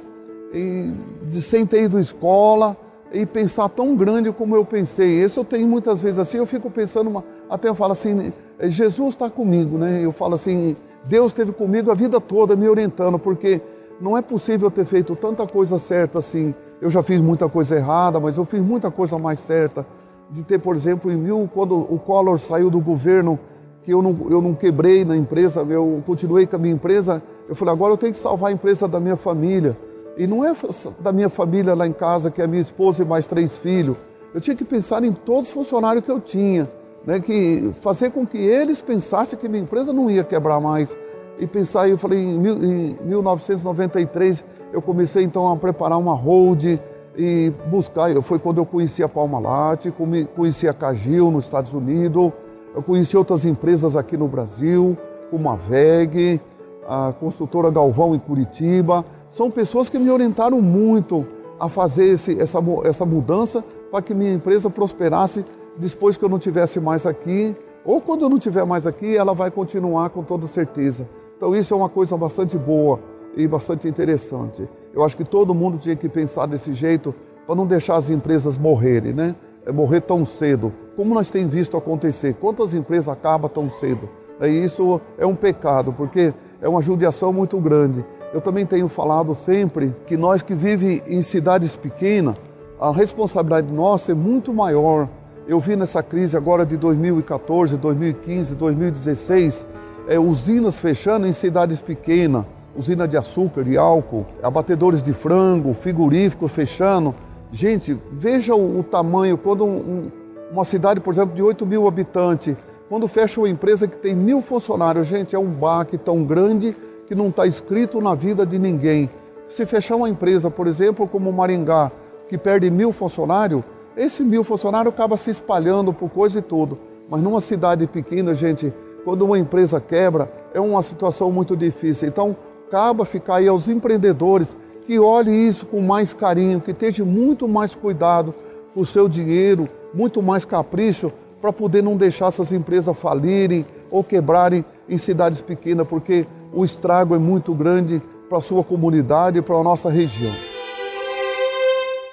e 0.53 0.93
sem 1.33 1.67
ter 1.67 1.83
ido 1.85 1.97
à 1.97 2.01
escola, 2.01 2.77
e 3.13 3.27
pensar 3.27 3.69
tão 3.69 3.97
grande 3.97 4.33
como 4.33 4.55
eu 4.57 4.65
pensei. 4.65 5.21
Esse 5.21 5.39
eu 5.39 5.45
tenho 5.45 5.67
muitas 5.67 6.01
vezes 6.01 6.19
assim, 6.19 6.39
eu 6.39 6.47
fico 6.47 6.71
pensando, 6.71 7.11
uma, 7.11 7.25
até 7.49 7.69
eu 7.69 7.75
falo 7.75 7.93
assim, 7.93 8.33
Jesus 8.61 9.11
está 9.11 9.29
comigo, 9.29 9.79
né? 9.79 10.01
Eu 10.05 10.13
falo 10.13 10.35
assim, 10.35 10.77
Deus 11.07 11.29
esteve 11.29 11.53
comigo 11.53 11.91
a 11.91 11.95
vida 11.95 12.21
toda 12.21 12.57
me 12.57 12.69
orientando, 12.69 13.19
porque 13.19 13.61
não 14.01 14.17
é 14.17 14.23
possível 14.23 14.71
ter 14.71 14.85
feito 14.85 15.15
tanta 15.15 15.47
coisa 15.47 15.79
certa 15.79 16.19
assim. 16.19 16.55
Eu 16.81 16.91
já 16.91 17.03
fiz 17.03 17.21
muita 17.21 17.49
coisa 17.49 17.77
errada, 17.77 18.19
mas 18.19 18.37
eu 18.37 18.45
fiz 18.45 18.61
muita 18.61 18.91
coisa 18.91 19.19
mais 19.19 19.39
certa. 19.39 19.87
De 20.31 20.43
ter, 20.43 20.59
por 20.59 20.75
exemplo, 20.75 21.13
em 21.13 21.17
mil, 21.17 21.49
quando 21.53 21.77
o 21.77 21.99
Collor 21.99 22.39
saiu 22.39 22.71
do 22.71 22.81
governo, 22.81 23.39
que 23.83 23.93
eu 23.93 24.01
não, 24.01 24.17
eu 24.31 24.41
não 24.41 24.55
quebrei 24.55 25.05
na 25.05 25.17
empresa, 25.17 25.61
eu 25.69 26.03
continuei 26.07 26.47
com 26.47 26.57
a 26.57 26.59
minha 26.59 26.75
empresa, 26.75 27.23
eu 27.49 27.55
falei, 27.55 27.75
agora 27.75 27.93
eu 27.93 27.99
tenho 27.99 28.13
que 28.13 28.19
salvar 28.19 28.51
a 28.51 28.53
empresa 28.53 28.89
da 28.89 28.99
minha 28.99 29.17
família. 29.17 29.77
E 30.17 30.27
não 30.27 30.45
é 30.45 30.55
da 31.01 31.13
minha 31.13 31.29
família 31.29 31.75
lá 31.75 31.87
em 31.87 31.93
casa, 31.93 32.31
que 32.31 32.41
é 32.41 32.47
minha 32.47 32.63
esposa 32.63 33.03
e 33.03 33.07
mais 33.07 33.27
três 33.27 33.57
filhos. 33.59 33.97
Eu 34.33 34.41
tinha 34.41 34.57
que 34.57 34.65
pensar 34.65 35.05
em 35.05 35.13
todos 35.13 35.49
os 35.49 35.53
funcionários 35.53 36.05
que 36.05 36.11
eu 36.11 36.21
tinha, 36.21 36.69
né? 37.07 37.21
que 37.21 37.73
fazer 37.81 38.11
com 38.11 38.27
que 38.27 38.39
eles 38.39 38.81
pensassem 38.83 39.39
que 39.39 39.49
minha 39.49 39.63
empresa 39.63 39.93
não 39.93 40.11
ia 40.11 40.25
quebrar 40.25 40.61
mais. 40.61 40.97
E 41.39 41.47
pensar, 41.47 41.89
eu 41.89 41.99
falei, 41.99 42.19
em, 42.19 42.39
mil, 42.39 42.63
em 42.63 42.97
1993, 43.05 44.45
eu 44.73 44.81
comecei 44.81 45.25
então 45.25 45.51
a 45.51 45.57
preparar 45.57 45.99
uma 45.99 46.15
hold 46.15 46.79
e 47.17 47.53
buscar. 47.69 48.11
Foi 48.23 48.39
quando 48.39 48.59
eu 48.59 48.67
conheci 48.67 49.03
a 49.03 49.09
Palma 49.09 49.39
Latte, 49.39 49.93
conheci 50.35 50.69
a 50.69 50.73
Cagil 50.73 51.31
nos 51.31 51.45
Estados 51.45 51.73
Unidos, 51.73 52.33
eu 52.75 52.83
conheci 52.83 53.17
outras 53.17 53.45
empresas 53.45 53.97
aqui 53.97 54.17
no 54.17 54.29
Brasil, 54.29 54.97
como 55.31 55.49
a 55.51 55.57
VEG, 55.57 56.41
a 56.87 57.13
construtora 57.19 57.71
Galvão 57.71 58.15
em 58.15 58.19
Curitiba. 58.19 59.05
São 59.29 59.51
pessoas 59.51 59.89
que 59.89 59.99
me 59.99 60.11
orientaram 60.11 60.61
muito 60.61 61.27
a 61.59 61.69
fazer 61.69 62.07
esse, 62.07 62.41
essa, 62.41 62.59
essa 62.85 63.05
mudança 63.05 63.65
para 63.91 64.03
que 64.03 64.15
minha 64.15 64.33
empresa 64.33 64.69
prosperasse 64.69 65.45
depois 65.77 66.17
que 66.17 66.25
eu 66.25 66.29
não 66.29 66.39
tivesse 66.39 66.81
mais 66.81 67.07
aqui, 67.07 67.57
ou 67.85 68.01
quando 68.01 68.23
eu 68.23 68.29
não 68.29 68.39
estiver 68.39 68.65
mais 68.65 68.87
aqui, 68.87 69.17
ela 69.17 69.35
vai 69.35 69.51
continuar 69.51 70.11
com 70.11 70.23
toda 70.23 70.47
certeza. 70.47 71.09
Então 71.37 71.55
isso 71.55 71.75
é 71.75 71.77
uma 71.77 71.89
coisa 71.89 72.17
bastante 72.17 72.57
boa 72.57 73.01
e 73.37 73.47
bastante 73.47 73.89
interessante. 73.89 74.69
Eu 74.93 75.05
acho 75.05 75.17
que 75.17 75.25
todo 75.25 75.55
mundo 75.55 75.77
tinha 75.79 75.97
que 75.97 76.09
pensar 76.09 76.47
desse 76.47 76.73
jeito 76.73 77.15
para 77.47 77.55
não 77.55 77.67
deixar 77.67 77.97
as 77.97 78.09
empresas 78.09 78.57
morrerem, 78.57 79.13
né? 79.13 79.35
É 79.67 79.73
morrer 79.73 80.01
tão 80.01 80.25
cedo. 80.25 80.73
Como 80.97 81.15
nós 81.15 81.31
temos 81.31 81.53
visto 81.53 81.77
acontecer, 81.77 82.35
quantas 82.35 82.75
empresas 82.75 83.09
acabam 83.09 83.51
tão 83.51 83.71
cedo? 83.71 84.09
E 84.41 84.47
isso 84.47 85.01
é 85.19 85.27
um 85.27 85.35
pecado, 85.35 85.93
porque 85.93 86.33
é 86.61 86.69
uma 86.69 86.83
judiação 86.83 87.33
muito 87.33 87.59
grande. 87.59 88.05
Eu 88.33 88.41
também 88.41 88.67
tenho 88.67 88.89
falado 88.89 89.35
sempre 89.35 89.95
que 90.07 90.17
nós 90.17 90.43
que 90.43 90.55
vivemos 90.55 91.07
em 91.07 91.23
cidades 91.23 91.77
pequenas, 91.77 92.37
a 92.81 92.91
responsabilidade 92.91 93.73
nossa 93.73 94.13
é 94.13 94.15
muito 94.15 94.53
maior. 94.53 95.09
Eu 95.47 95.61
vi 95.61 95.77
nessa 95.77 96.03
crise 96.03 96.39
agora 96.39 96.65
de 96.65 96.75
2014, 96.79 97.77
2015, 97.77 98.55
2016, 98.55 99.67
é, 100.09 100.19
usinas 100.19 100.79
fechando 100.79 101.27
em 101.27 101.33
cidades 101.33 101.83
pequenas, 101.83 102.47
usina 102.75 103.07
de 103.07 103.15
açúcar, 103.19 103.63
de 103.63 103.77
álcool, 103.77 104.25
abatedores 104.43 105.03
de 105.03 105.13
frango, 105.13 105.75
frigoríficos 105.75 106.51
fechando. 106.51 107.15
Gente, 107.53 107.99
veja 108.11 108.55
o, 108.55 108.79
o 108.79 108.83
tamanho, 108.83 109.37
quando 109.37 109.67
um, 109.67 110.11
uma 110.51 110.65
cidade, 110.65 110.99
por 110.99 111.13
exemplo, 111.13 111.35
de 111.35 111.43
8 111.43 111.67
mil 111.67 111.87
habitantes, 111.87 112.57
quando 112.89 113.07
fecha 113.07 113.39
uma 113.39 113.49
empresa 113.49 113.87
que 113.87 113.99
tem 113.99 114.15
mil 114.15 114.41
funcionários, 114.41 115.07
gente, 115.07 115.37
é 115.37 115.39
um 115.39 115.51
baque 115.51 115.99
tão 115.99 116.25
grande 116.25 116.75
que 117.07 117.15
não 117.15 117.29
está 117.29 117.47
escrito 117.47 118.01
na 118.01 118.15
vida 118.15 118.47
de 118.47 118.59
ninguém. 118.59 119.11
Se 119.47 119.67
fechar 119.67 119.97
uma 119.97 120.09
empresa, 120.09 120.51
por 120.51 120.67
exemplo, 120.67 121.07
como 121.07 121.31
Maringá, 121.31 121.93
que 122.29 122.39
perde 122.39 122.71
mil 122.71 122.93
funcionários, 122.93 123.63
esse 123.97 124.25
mil 124.25 124.43
funcionários 124.43 124.93
acaba 124.93 125.17
se 125.17 125.31
espalhando 125.31 125.93
por 125.93 126.11
coisa 126.11 126.39
e 126.41 126.43
tudo. 126.43 126.79
Mas 127.09 127.23
numa 127.23 127.41
cidade 127.41 127.87
pequena, 127.87 128.35
gente, 128.35 128.73
quando 129.05 129.25
uma 129.25 129.39
empresa 129.39 129.81
quebra, 129.81 130.33
é 130.53 130.61
uma 130.61 130.83
situação 130.83 131.31
muito 131.31 131.57
difícil. 131.57 132.09
Então, 132.09 132.37
acaba 132.67 133.05
ficar 133.05 133.37
aí 133.37 133.49
aos 133.49 133.69
empreendedores 133.69 134.57
que 134.87 134.99
olhem 134.99 135.47
isso 135.47 135.67
com 135.67 135.81
mais 135.81 136.13
carinho, 136.13 136.61
que 136.61 136.75
tenham 136.75 137.07
muito 137.07 137.47
mais 137.47 137.75
cuidado 137.75 138.35
com 138.75 138.81
o 138.81 138.87
seu 138.87 139.09
dinheiro, 139.09 139.69
muito 139.93 140.23
mais 140.23 140.45
capricho, 140.45 141.13
para 141.41 141.53
poder 141.53 141.83
não 141.83 141.97
deixar 141.97 142.29
essas 142.29 142.53
empresas 142.53 142.97
falirem 142.97 143.65
ou 143.91 144.03
quebrarem 144.03 144.65
em 144.89 144.99
cidades 144.99 145.41
pequenas, 145.41 145.87
porque 145.87 146.27
o 146.53 146.65
estrago 146.65 147.15
é 147.15 147.19
muito 147.19 147.55
grande 147.55 148.03
para 148.29 148.39
a 148.39 148.41
sua 148.41 148.65
comunidade 148.65 149.39
e 149.39 149.43
para 149.43 149.57
a 149.57 149.63
nossa 149.63 149.91
região. 149.91 150.54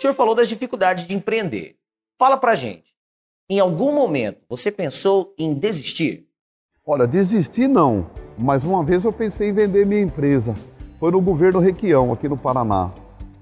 O 0.01 0.03
senhor 0.03 0.15
falou 0.15 0.33
das 0.33 0.49
dificuldades 0.49 1.05
de 1.05 1.13
empreender. 1.13 1.75
Fala 2.17 2.35
para 2.35 2.55
gente. 2.55 2.91
Em 3.47 3.59
algum 3.59 3.93
momento 3.93 4.39
você 4.49 4.71
pensou 4.71 5.31
em 5.37 5.53
desistir? 5.53 6.25
Olha, 6.83 7.05
desistir 7.05 7.67
não, 7.67 8.07
mas 8.35 8.63
uma 8.63 8.83
vez 8.83 9.03
eu 9.03 9.13
pensei 9.13 9.49
em 9.49 9.53
vender 9.53 9.85
minha 9.85 10.01
empresa. 10.01 10.55
Foi 10.99 11.11
no 11.11 11.21
governo 11.21 11.59
Requião, 11.59 12.11
aqui 12.11 12.27
no 12.27 12.35
Paraná. 12.35 12.89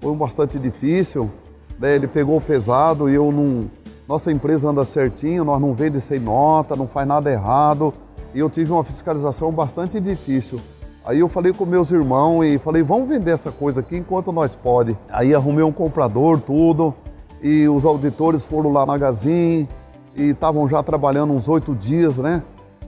Foi 0.02 0.14
bastante 0.14 0.60
difícil, 0.60 1.32
né? 1.80 1.96
ele 1.96 2.10
pegou 2.10 2.42
pesado 2.42 3.10
e 3.10 3.16
eu 3.16 3.32
não. 3.32 3.72
Nossa 4.06 4.30
empresa 4.30 4.68
anda 4.68 4.84
certinho, 4.84 5.46
nós 5.46 5.62
não 5.62 5.74
vendemos 5.74 6.08
sem 6.08 6.20
nota, 6.20 6.76
não 6.76 6.90
faz 6.90 7.08
nada 7.08 7.32
errado. 7.32 7.94
E 8.36 8.40
eu 8.40 8.50
tive 8.50 8.74
uma 8.74 8.84
fiscalização 8.84 9.50
bastante 9.50 9.98
difícil. 9.98 10.60
Aí 11.06 11.20
eu 11.20 11.30
falei 11.30 11.54
com 11.54 11.66
meus 11.66 11.92
irmãos 11.92 12.44
e 12.44 12.58
falei, 12.58 12.84
vamos 12.84 13.08
vender 13.08 13.32
essa 13.32 13.52
coisa 13.52 13.80
aqui 13.80 13.98
enquanto 13.98 14.32
nós 14.32 14.56
pode. 14.56 14.98
Aí 15.10 15.34
arrumei 15.34 15.64
um 15.64 15.72
comprador, 15.72 16.42
tudo, 16.42 16.94
e 17.42 17.68
os 17.68 17.86
auditores 17.86 18.44
foram 18.44 18.72
lá 18.72 18.86
na 18.86 18.98
Gazin 18.98 19.68
e 20.16 20.30
estavam 20.30 20.68
já 20.68 20.84
trabalhando 20.84 21.34
uns 21.34 21.48
oito 21.48 21.74
dias, 21.74 22.18
né? 22.18 22.44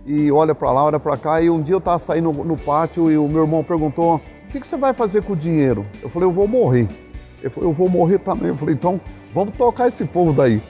E 0.05 0.31
olha 0.31 0.53
para 0.53 0.71
lá, 0.71 0.83
olha 0.83 0.99
para 0.99 1.15
cá. 1.15 1.41
E 1.41 1.49
um 1.49 1.61
dia 1.61 1.75
eu 1.75 1.79
estava 1.79 1.99
saindo 1.99 2.31
no, 2.31 2.57
pátio 2.57 3.11
e 3.11 3.17
o 3.17 3.27
meu 3.27 3.43
irmão 3.43 3.63
perguntou: 3.63 4.15
o 4.15 4.51
que, 4.51 4.59
que, 4.59 4.67
você 4.67 4.75
vai 4.75 4.93
fazer 4.93 5.23
com 5.23 5.33
o 5.33 5.35
dinheiro? 5.35 5.85
Eu 6.01 6.09
falei: 6.09 6.27
eu 6.27 6.33
vou 6.33 6.47
morrer. 6.47 6.87
Ele 7.39 7.49
falou: 7.49 7.69
eu 7.69 7.73
vou 7.73 7.89
morrer 7.89 8.19
também. 8.19 8.49
Eu 8.49 8.57
falei: 8.57 8.75
então 8.75 8.99
vamos 9.33 9.55
tocar 9.55 9.87
esse 9.87 10.03
povo 10.05 10.33
daí. 10.33 10.61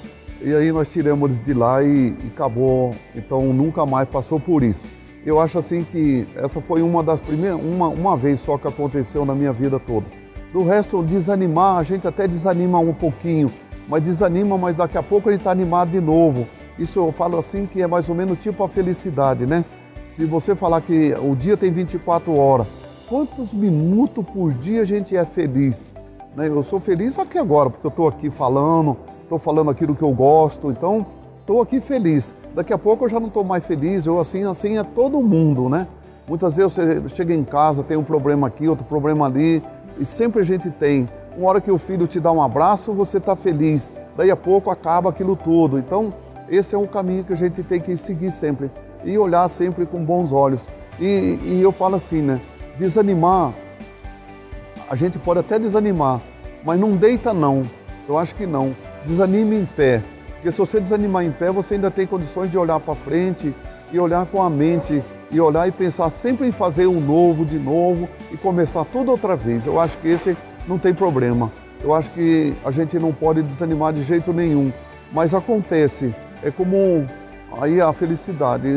E 0.41 0.53
aí 0.53 0.71
nós 0.71 0.91
tiramos 0.91 1.29
eles 1.29 1.41
de 1.41 1.53
lá 1.53 1.83
e, 1.83 2.15
e 2.23 2.31
acabou. 2.33 2.91
Então 3.15 3.53
nunca 3.53 3.85
mais 3.85 4.07
passou 4.09 4.39
por 4.39 4.63
isso. 4.63 4.83
Eu 5.25 5.39
acho 5.39 5.59
assim 5.59 5.83
que 5.83 6.27
essa 6.35 6.59
foi 6.59 6.81
uma 6.81 7.03
das 7.03 7.19
primeiras, 7.19 7.59
uma, 7.61 7.87
uma 7.87 8.17
vez 8.17 8.39
só 8.39 8.57
que 8.57 8.67
aconteceu 8.67 9.23
na 9.23 9.35
minha 9.35 9.53
vida 9.53 9.79
toda. 9.79 10.05
Do 10.51 10.63
resto, 10.63 11.03
desanimar, 11.03 11.77
a 11.77 11.83
gente 11.83 12.07
até 12.07 12.27
desanima 12.27 12.79
um 12.79 12.93
pouquinho, 12.93 13.49
mas 13.87 14.03
desanima, 14.03 14.57
mas 14.57 14.75
daqui 14.75 14.97
a 14.97 15.03
pouco 15.03 15.29
a 15.29 15.31
gente 15.31 15.41
está 15.41 15.51
animado 15.51 15.91
de 15.91 16.01
novo. 16.01 16.47
Isso 16.79 16.97
eu 16.97 17.11
falo 17.11 17.37
assim 17.37 17.67
que 17.67 17.81
é 17.81 17.87
mais 17.87 18.09
ou 18.09 18.15
menos 18.15 18.39
tipo 18.39 18.63
a 18.63 18.67
felicidade, 18.67 19.45
né? 19.45 19.63
Se 20.05 20.25
você 20.25 20.55
falar 20.55 20.81
que 20.81 21.13
o 21.21 21.35
dia 21.35 21.55
tem 21.55 21.71
24 21.71 22.35
horas, 22.35 22.67
quantos 23.07 23.53
minutos 23.53 24.25
por 24.25 24.51
dia 24.51 24.81
a 24.81 24.85
gente 24.85 25.15
é 25.15 25.23
feliz? 25.23 25.87
Né? 26.35 26.47
Eu 26.47 26.63
sou 26.63 26.79
feliz 26.79 27.17
aqui 27.19 27.37
agora, 27.37 27.69
porque 27.69 27.85
eu 27.85 27.89
estou 27.89 28.07
aqui 28.07 28.29
falando, 28.29 28.97
estou 29.21 29.37
falando 29.37 29.69
aquilo 29.69 29.95
que 29.95 30.01
eu 30.01 30.11
gosto, 30.11 30.71
então 30.71 31.05
estou 31.51 31.61
aqui 31.61 31.81
feliz. 31.81 32.31
Daqui 32.55 32.71
a 32.71 32.77
pouco 32.77 33.05
eu 33.05 33.09
já 33.09 33.19
não 33.19 33.27
estou 33.27 33.43
mais 33.43 33.65
feliz, 33.65 34.05
eu 34.05 34.19
assim, 34.19 34.45
assim 34.45 34.77
é 34.77 34.83
todo 34.83 35.21
mundo, 35.21 35.67
né? 35.67 35.85
Muitas 36.27 36.55
vezes 36.55 36.73
você 36.73 37.09
chega 37.09 37.33
em 37.33 37.43
casa, 37.43 37.83
tem 37.83 37.97
um 37.97 38.03
problema 38.03 38.47
aqui, 38.47 38.67
outro 38.69 38.85
problema 38.85 39.25
ali, 39.25 39.61
e 39.99 40.05
sempre 40.05 40.41
a 40.41 40.45
gente 40.45 40.69
tem. 40.69 41.09
Uma 41.37 41.49
hora 41.49 41.61
que 41.61 41.69
o 41.69 41.77
filho 41.77 42.07
te 42.07 42.19
dá 42.21 42.31
um 42.31 42.41
abraço, 42.41 42.93
você 42.93 43.17
está 43.17 43.35
feliz. 43.35 43.89
Daí 44.15 44.31
a 44.31 44.35
pouco 44.35 44.69
acaba 44.69 45.09
aquilo 45.09 45.35
tudo. 45.35 45.77
Então, 45.77 46.13
esse 46.49 46.73
é 46.73 46.77
um 46.77 46.87
caminho 46.87 47.23
que 47.25 47.33
a 47.33 47.37
gente 47.37 47.61
tem 47.63 47.81
que 47.81 47.97
seguir 47.97 48.31
sempre 48.31 48.71
e 49.03 49.17
olhar 49.17 49.47
sempre 49.49 49.85
com 49.85 50.03
bons 50.03 50.31
olhos. 50.31 50.61
E, 50.99 51.37
e 51.43 51.59
eu 51.61 51.71
falo 51.71 51.95
assim, 51.95 52.21
né? 52.21 52.39
Desanimar, 52.77 53.51
a 54.89 54.95
gente 54.95 55.19
pode 55.19 55.39
até 55.41 55.59
desanimar, 55.59 56.21
mas 56.63 56.79
não 56.79 56.95
deita 56.95 57.33
não. 57.33 57.63
Eu 58.07 58.17
acho 58.17 58.35
que 58.35 58.45
não. 58.45 58.73
Desanime 59.05 59.57
em 59.57 59.65
pé. 59.65 60.01
Porque 60.41 60.51
se 60.51 60.57
você 60.57 60.79
desanimar 60.79 61.23
em 61.23 61.31
pé, 61.31 61.51
você 61.51 61.75
ainda 61.75 61.91
tem 61.91 62.07
condições 62.07 62.49
de 62.49 62.57
olhar 62.57 62.79
para 62.79 62.95
frente 62.95 63.53
e 63.93 63.99
olhar 63.99 64.25
com 64.25 64.41
a 64.41 64.49
mente 64.49 65.03
e 65.29 65.39
olhar 65.39 65.67
e 65.67 65.71
pensar 65.71 66.09
sempre 66.09 66.47
em 66.47 66.51
fazer 66.51 66.87
um 66.87 66.99
novo 66.99 67.45
de 67.45 67.59
novo 67.59 68.09
e 68.31 68.37
começar 68.37 68.83
tudo 68.85 69.11
outra 69.11 69.35
vez. 69.35 69.67
Eu 69.67 69.79
acho 69.79 69.95
que 69.99 70.07
esse 70.07 70.35
não 70.67 70.79
tem 70.79 70.95
problema. 70.95 71.51
Eu 71.83 71.93
acho 71.93 72.09
que 72.09 72.55
a 72.65 72.71
gente 72.71 72.97
não 72.97 73.13
pode 73.13 73.43
desanimar 73.43 73.93
de 73.93 74.01
jeito 74.01 74.33
nenhum. 74.33 74.73
Mas 75.13 75.31
acontece, 75.31 76.11
é 76.41 76.49
como 76.49 77.07
aí 77.61 77.79
a 77.79 77.93
felicidade, 77.93 78.67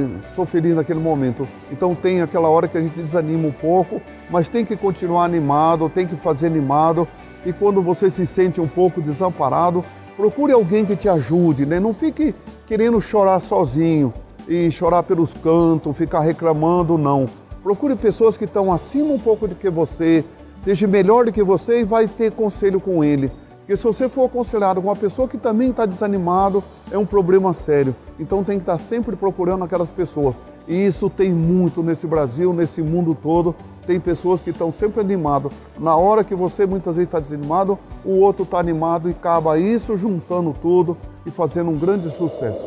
feliz 0.47 0.77
naquele 0.77 1.01
momento. 1.01 1.49
Então 1.73 1.95
tem 1.95 2.21
aquela 2.21 2.49
hora 2.49 2.69
que 2.69 2.77
a 2.77 2.83
gente 2.83 3.01
desanima 3.01 3.49
um 3.49 3.53
pouco, 3.53 4.03
mas 4.29 4.51
tem 4.51 4.67
que 4.67 4.77
continuar 4.77 5.25
animado, 5.25 5.89
tem 5.89 6.07
que 6.07 6.17
fazer 6.17 6.47
animado. 6.49 7.09
E 7.47 7.55
quando 7.55 7.81
você 7.81 8.11
se 8.11 8.27
sente 8.27 8.61
um 8.61 8.69
pouco 8.69 9.01
desamparado, 9.01 9.83
procure 10.17 10.53
alguém 10.53 10.85
que 10.85 10.97
te 10.97 11.09
ajude, 11.09 11.67
né? 11.67 11.81
Não 11.81 11.93
fique 11.93 12.35
querendo 12.67 13.01
chorar 13.01 13.41
sozinho 13.41 14.13
e 14.49 14.71
chorar 14.71 15.03
pelos 15.03 15.33
cantos, 15.35 15.97
ficar 15.97 16.21
reclamando, 16.21 16.97
não. 16.99 17.27
Procure 17.63 17.97
pessoas 17.97 18.37
que 18.37 18.45
estão 18.45 18.73
acima 18.73 19.13
um 19.13 19.19
pouco 19.19 19.49
do 19.49 19.55
que 19.55 19.71
você, 19.71 20.25
seja 20.65 20.87
melhor 20.87 21.25
do 21.25 21.33
que 21.33 21.43
você 21.43 21.81
e 21.81 21.85
vai 21.85 22.07
ter 22.07 22.33
conselho 22.33 22.81
com 22.81 23.03
ele. 23.03 23.31
Porque 23.59 23.79
se 23.79 23.83
você 23.83 24.11
for 24.11 24.27
aconselhado 24.27 24.83
com 24.83 24.89
uma 24.89 24.97
pessoa 24.97 25.27
que 25.27 25.39
também 25.39 25.71
está 25.71 25.87
desanimado, 25.87 26.63
é 26.91 26.99
um 26.99 27.07
problema 27.07 27.55
sério. 27.55 27.97
Então 28.21 28.45
tem 28.45 28.59
que 28.59 28.63
estar 28.63 28.73
tá 28.73 28.79
sempre 28.79 29.17
procurando 29.17 29.65
aquelas 29.65 29.91
pessoas. 29.91 30.35
E 30.69 30.87
isso 30.87 31.09
tem 31.09 31.33
muito 31.33 31.83
nesse 31.83 32.07
Brasil, 32.07 32.53
nesse 32.53 32.83
mundo 32.83 33.15
todo. 33.15 33.55
Tem 33.87 34.01
pessoas 34.01 34.41
que 34.41 34.51
estão 34.51 34.73
sempre 34.73 35.01
animadas. 35.01 35.53
Na 35.79 35.97
hora 35.97 36.25
que 36.25 36.35
você 36.35 36.65
muitas 36.65 36.97
vezes 36.97 37.09
está 37.09 37.21
desanimado, 37.21 37.79
o 38.05 38.19
outro 38.21 38.45
está 38.45 38.59
animado 38.59 39.09
e 39.09 39.13
acaba 39.13 39.59
isso 39.59 39.97
juntando 39.97 40.55
tudo 40.61 40.97
e 41.27 41.31
fazendo 41.31 41.71
um 41.71 41.79
grande 41.79 42.11
sucesso. 42.17 42.67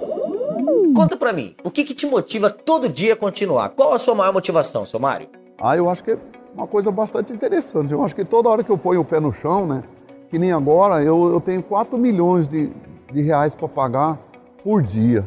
Conta 0.95 1.17
para 1.17 1.33
mim, 1.33 1.55
o 1.63 1.71
que, 1.71 1.83
que 1.83 1.93
te 1.93 2.05
motiva 2.05 2.49
todo 2.49 2.89
dia 2.89 3.13
a 3.13 3.15
continuar? 3.15 3.69
Qual 3.69 3.93
a 3.93 3.99
sua 3.99 4.15
maior 4.15 4.33
motivação, 4.33 4.85
seu 4.85 4.99
Mário? 4.99 5.27
Ah, 5.59 5.75
eu 5.75 5.89
acho 5.89 6.03
que 6.03 6.11
é 6.11 6.17
uma 6.55 6.67
coisa 6.67 6.91
bastante 6.91 7.33
interessante. 7.33 7.91
Eu 7.93 8.03
acho 8.03 8.15
que 8.15 8.25
toda 8.25 8.49
hora 8.49 8.63
que 8.63 8.69
eu 8.69 8.77
ponho 8.77 9.01
o 9.01 9.05
pé 9.05 9.19
no 9.19 9.31
chão, 9.31 9.65
né? 9.65 9.83
Que 10.29 10.37
nem 10.37 10.51
agora, 10.51 11.03
eu, 11.03 11.31
eu 11.31 11.41
tenho 11.41 11.63
4 11.63 11.97
milhões 11.97 12.47
de, 12.47 12.69
de 13.11 13.21
reais 13.21 13.55
para 13.55 13.67
pagar 13.67 14.19
por 14.63 14.81
dia. 14.81 15.25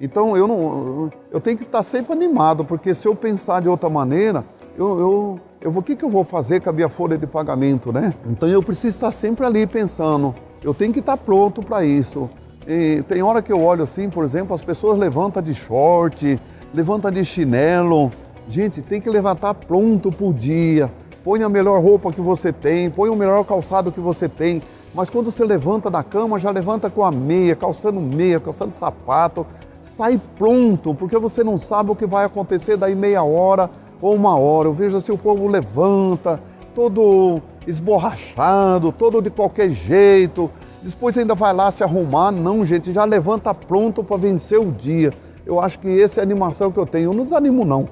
Então 0.00 0.36
eu 0.36 0.46
não, 0.46 1.10
eu 1.30 1.40
tenho 1.40 1.58
que 1.58 1.64
estar 1.64 1.82
sempre 1.82 2.12
animado, 2.12 2.64
porque 2.64 2.94
se 2.94 3.06
eu 3.06 3.14
pensar 3.14 3.60
de 3.60 3.68
outra 3.68 3.90
maneira, 3.90 4.44
eu, 4.76 4.98
eu, 4.98 5.40
eu 5.60 5.70
vou, 5.70 5.80
o 5.80 5.84
que, 5.84 5.96
que 5.96 6.04
eu 6.04 6.10
vou 6.10 6.24
fazer 6.24 6.60
com 6.60 6.70
a 6.70 6.72
minha 6.72 6.88
folha 6.88 7.18
de 7.18 7.26
pagamento, 7.26 7.92
né? 7.92 8.14
Então 8.26 8.48
eu 8.48 8.62
preciso 8.62 8.96
estar 8.96 9.12
sempre 9.12 9.44
ali 9.44 9.66
pensando, 9.66 10.34
eu 10.62 10.72
tenho 10.72 10.92
que 10.92 11.00
estar 11.00 11.16
pronto 11.16 11.62
para 11.62 11.84
isso. 11.84 12.30
E 12.66 13.02
tem 13.08 13.22
hora 13.22 13.42
que 13.42 13.52
eu 13.52 13.60
olho 13.62 13.82
assim, 13.82 14.08
por 14.10 14.24
exemplo, 14.24 14.54
as 14.54 14.62
pessoas 14.62 14.98
levantam 14.98 15.42
de 15.42 15.54
short, 15.54 16.38
levantam 16.72 17.10
de 17.10 17.24
chinelo. 17.24 18.12
Gente, 18.48 18.82
tem 18.82 19.00
que 19.00 19.08
levantar 19.08 19.54
pronto 19.54 20.10
por 20.10 20.32
dia. 20.32 20.90
Põe 21.24 21.42
a 21.42 21.48
melhor 21.48 21.82
roupa 21.82 22.12
que 22.12 22.20
você 22.20 22.52
tem, 22.52 22.90
põe 22.90 23.10
o 23.10 23.16
melhor 23.16 23.44
calçado 23.44 23.92
que 23.92 24.00
você 24.00 24.28
tem. 24.28 24.62
mas 24.94 25.08
quando 25.08 25.30
você 25.30 25.44
levanta 25.44 25.90
da 25.90 26.02
cama, 26.02 26.38
já 26.38 26.50
levanta 26.50 26.90
com 26.90 27.04
a 27.04 27.12
meia, 27.12 27.54
calçando 27.54 28.00
meia, 28.00 28.40
calçando 28.40 28.72
sapato, 28.72 29.46
sai 29.82 30.20
pronto, 30.36 30.94
porque 30.94 31.16
você 31.18 31.44
não 31.44 31.58
sabe 31.58 31.90
o 31.90 31.96
que 31.96 32.06
vai 32.06 32.24
acontecer 32.24 32.76
daí 32.76 32.94
meia 32.94 33.22
hora 33.22 33.70
ou 34.00 34.14
uma 34.14 34.36
hora. 34.36 34.68
Eu 34.68 34.74
vejo 34.74 34.96
assim, 34.96 35.12
o 35.12 35.18
povo 35.18 35.46
levanta, 35.46 36.40
todo 36.74 37.40
esborrachado, 37.66 38.92
todo 38.92 39.20
de 39.20 39.30
qualquer 39.30 39.70
jeito. 39.70 40.50
Depois 40.82 41.16
ainda 41.16 41.34
vai 41.34 41.52
lá 41.52 41.70
se 41.70 41.82
arrumar. 41.82 42.30
Não, 42.30 42.64
gente, 42.64 42.92
já 42.92 43.04
levanta 43.04 43.52
pronto 43.52 44.02
para 44.02 44.16
vencer 44.16 44.58
o 44.58 44.70
dia. 44.70 45.12
Eu 45.44 45.60
acho 45.60 45.78
que 45.78 46.00
essa 46.00 46.20
é 46.20 46.22
a 46.22 46.24
animação 46.24 46.70
que 46.70 46.78
eu 46.78 46.86
tenho. 46.86 47.10
Eu 47.10 47.14
não 47.14 47.24
desanimo, 47.24 47.64
não. 47.64 47.88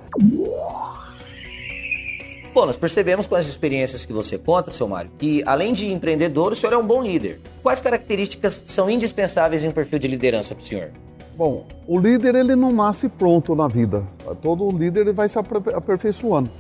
Bom, 2.54 2.66
nós 2.66 2.76
percebemos 2.76 3.26
com 3.26 3.36
as 3.36 3.46
experiências 3.46 4.04
que 4.04 4.12
você 4.12 4.36
conta, 4.36 4.70
seu 4.70 4.88
Mário, 4.88 5.10
que 5.18 5.42
além 5.46 5.72
de 5.72 5.92
empreendedor, 5.92 6.52
o 6.52 6.56
senhor 6.56 6.72
é 6.72 6.76
um 6.76 6.86
bom 6.86 7.02
líder. 7.02 7.40
Quais 7.62 7.80
características 7.80 8.64
são 8.66 8.90
indispensáveis 8.90 9.62
em 9.62 9.68
um 9.68 9.72
perfil 9.72 9.98
de 9.98 10.08
liderança 10.08 10.54
para 10.54 10.64
o 10.64 10.66
senhor? 10.66 10.90
Bom, 11.38 11.66
o 11.86 12.00
líder 12.00 12.34
ele 12.34 12.56
não 12.56 12.72
nasce 12.72 13.08
pronto 13.08 13.54
na 13.54 13.68
vida. 13.68 14.02
Todo 14.42 14.72
líder 14.72 15.02
ele 15.02 15.12
vai 15.12 15.28
se 15.28 15.38
aperfeiçoando. 15.38 16.50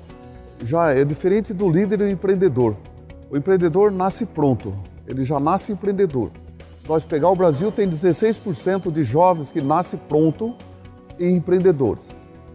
Já 0.62 0.92
é 0.92 1.04
diferente 1.04 1.52
do 1.52 1.68
líder 1.68 1.96
e 1.96 2.04
do 2.04 2.08
empreendedor. 2.08 2.76
O 3.28 3.36
empreendedor 3.36 3.90
nasce 3.90 4.24
pronto, 4.24 4.72
ele 5.04 5.24
já 5.24 5.40
nasce 5.40 5.72
empreendedor. 5.72 6.30
Nós 6.88 7.02
pegar 7.02 7.28
o 7.28 7.34
Brasil 7.34 7.72
tem 7.72 7.90
16% 7.90 8.92
de 8.92 9.02
jovens 9.02 9.50
que 9.50 9.60
nascem 9.60 9.98
pronto 10.08 10.54
e 11.18 11.28
empreendedores. 11.28 12.04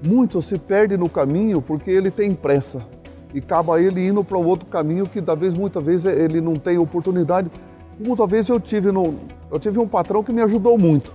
Muitos 0.01 0.45
se 0.45 0.57
perdem 0.57 0.97
no 0.97 1.09
caminho 1.09 1.61
porque 1.61 1.91
ele 1.91 2.09
tem 2.09 2.33
pressa 2.33 2.85
e 3.33 3.39
acaba 3.39 3.81
ele 3.81 4.07
indo 4.07 4.23
para 4.23 4.37
o 4.37 4.47
outro 4.47 4.65
caminho 4.67 5.09
que 5.09 5.21
talvez 5.21 5.53
muitas 5.53 5.83
vezes 5.83 6.05
ele 6.05 6.39
não 6.39 6.55
tem 6.55 6.77
oportunidade. 6.77 7.51
Muitas 7.99 8.29
vezes 8.29 8.49
eu 8.49 8.61
tive 8.61 8.93
no, 8.93 9.13
eu 9.51 9.59
tive 9.59 9.77
um 9.77 9.87
patrão 9.89 10.23
que 10.23 10.31
me 10.31 10.41
ajudou 10.41 10.77
muito, 10.77 11.13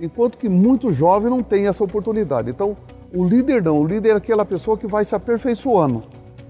enquanto 0.00 0.38
que 0.38 0.48
muito 0.48 0.90
jovem 0.92 1.30
não 1.30 1.42
tem 1.42 1.66
essa 1.66 1.82
oportunidade. 1.82 2.50
Então, 2.50 2.76
o 3.12 3.24
líder 3.24 3.62
não, 3.62 3.80
o 3.80 3.86
líder 3.86 4.10
é 4.10 4.16
aquela 4.16 4.44
pessoa 4.44 4.76
que 4.76 4.86
vai 4.86 5.04
se 5.04 5.14
aperfeiçoando. 5.14 6.02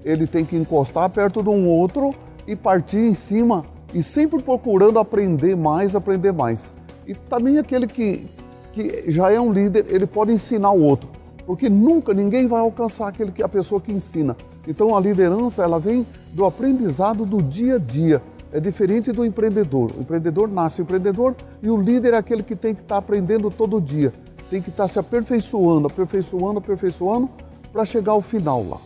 Ele 0.05 0.27
tem 0.27 0.45
que 0.45 0.57
encostar 0.57 1.09
perto 1.11 1.43
de 1.43 1.49
um 1.49 1.69
outro 1.69 2.15
e 2.47 2.57
partir 2.57 2.99
em 2.99 3.15
cima 3.15 3.65
e 3.95 4.03
sempre 4.03 4.43
procurando 4.43 4.99
aprender 4.99 5.57
mais, 5.57 5.95
aprender 5.95 6.33
mais. 6.33 6.73
E 7.07 7.15
também 7.15 7.59
aquele 7.59 7.87
que, 7.87 8.27
que 8.73 9.11
já 9.11 9.31
é 9.31 9.41
um 9.41 9.53
líder, 9.53 9.87
ele 9.89 10.07
pode 10.07 10.33
ensinar 10.33 10.71
o 10.71 10.83
outro, 10.83 11.09
porque 11.47 11.69
nunca 11.69 12.13
ninguém 12.13 12.47
vai 12.47 12.61
alcançar 12.61 13.09
aquele 13.09 13.33
que 13.33 13.43
a 13.43 13.49
pessoa 13.49 13.81
que 13.81 13.93
ensina. 13.93 14.37
Então 14.67 14.97
a 14.97 15.01
liderança 15.01 15.63
ela 15.63 15.79
vem 15.79 16.07
do 16.33 16.45
aprendizado 16.45 17.25
do 17.25 17.43
dia 17.43 17.77
a 17.77 17.79
dia. 17.79 18.23
É 18.53 18.59
diferente 18.59 19.13
do 19.13 19.25
empreendedor. 19.25 19.93
O 19.97 20.01
empreendedor 20.01 20.49
nasce 20.49 20.81
empreendedor 20.81 21.37
e 21.63 21.69
o 21.69 21.77
líder 21.77 22.15
é 22.15 22.17
aquele 22.17 22.43
que 22.43 22.57
tem 22.57 22.75
que 22.75 22.81
estar 22.81 22.97
aprendendo 22.97 23.51
todo 23.51 23.81
dia. 23.81 24.13
Tem 24.51 24.63
que 24.63 24.71
estar 24.71 24.89
se 24.89 24.99
aperfeiçoando, 24.99 25.87
aperfeiçoando, 25.87 26.59
aperfeiçoando 26.59 27.29
para 27.71 27.85
chegar 27.85 28.13
ao 28.13 28.23
final 28.23 28.67
lá. 28.67 28.79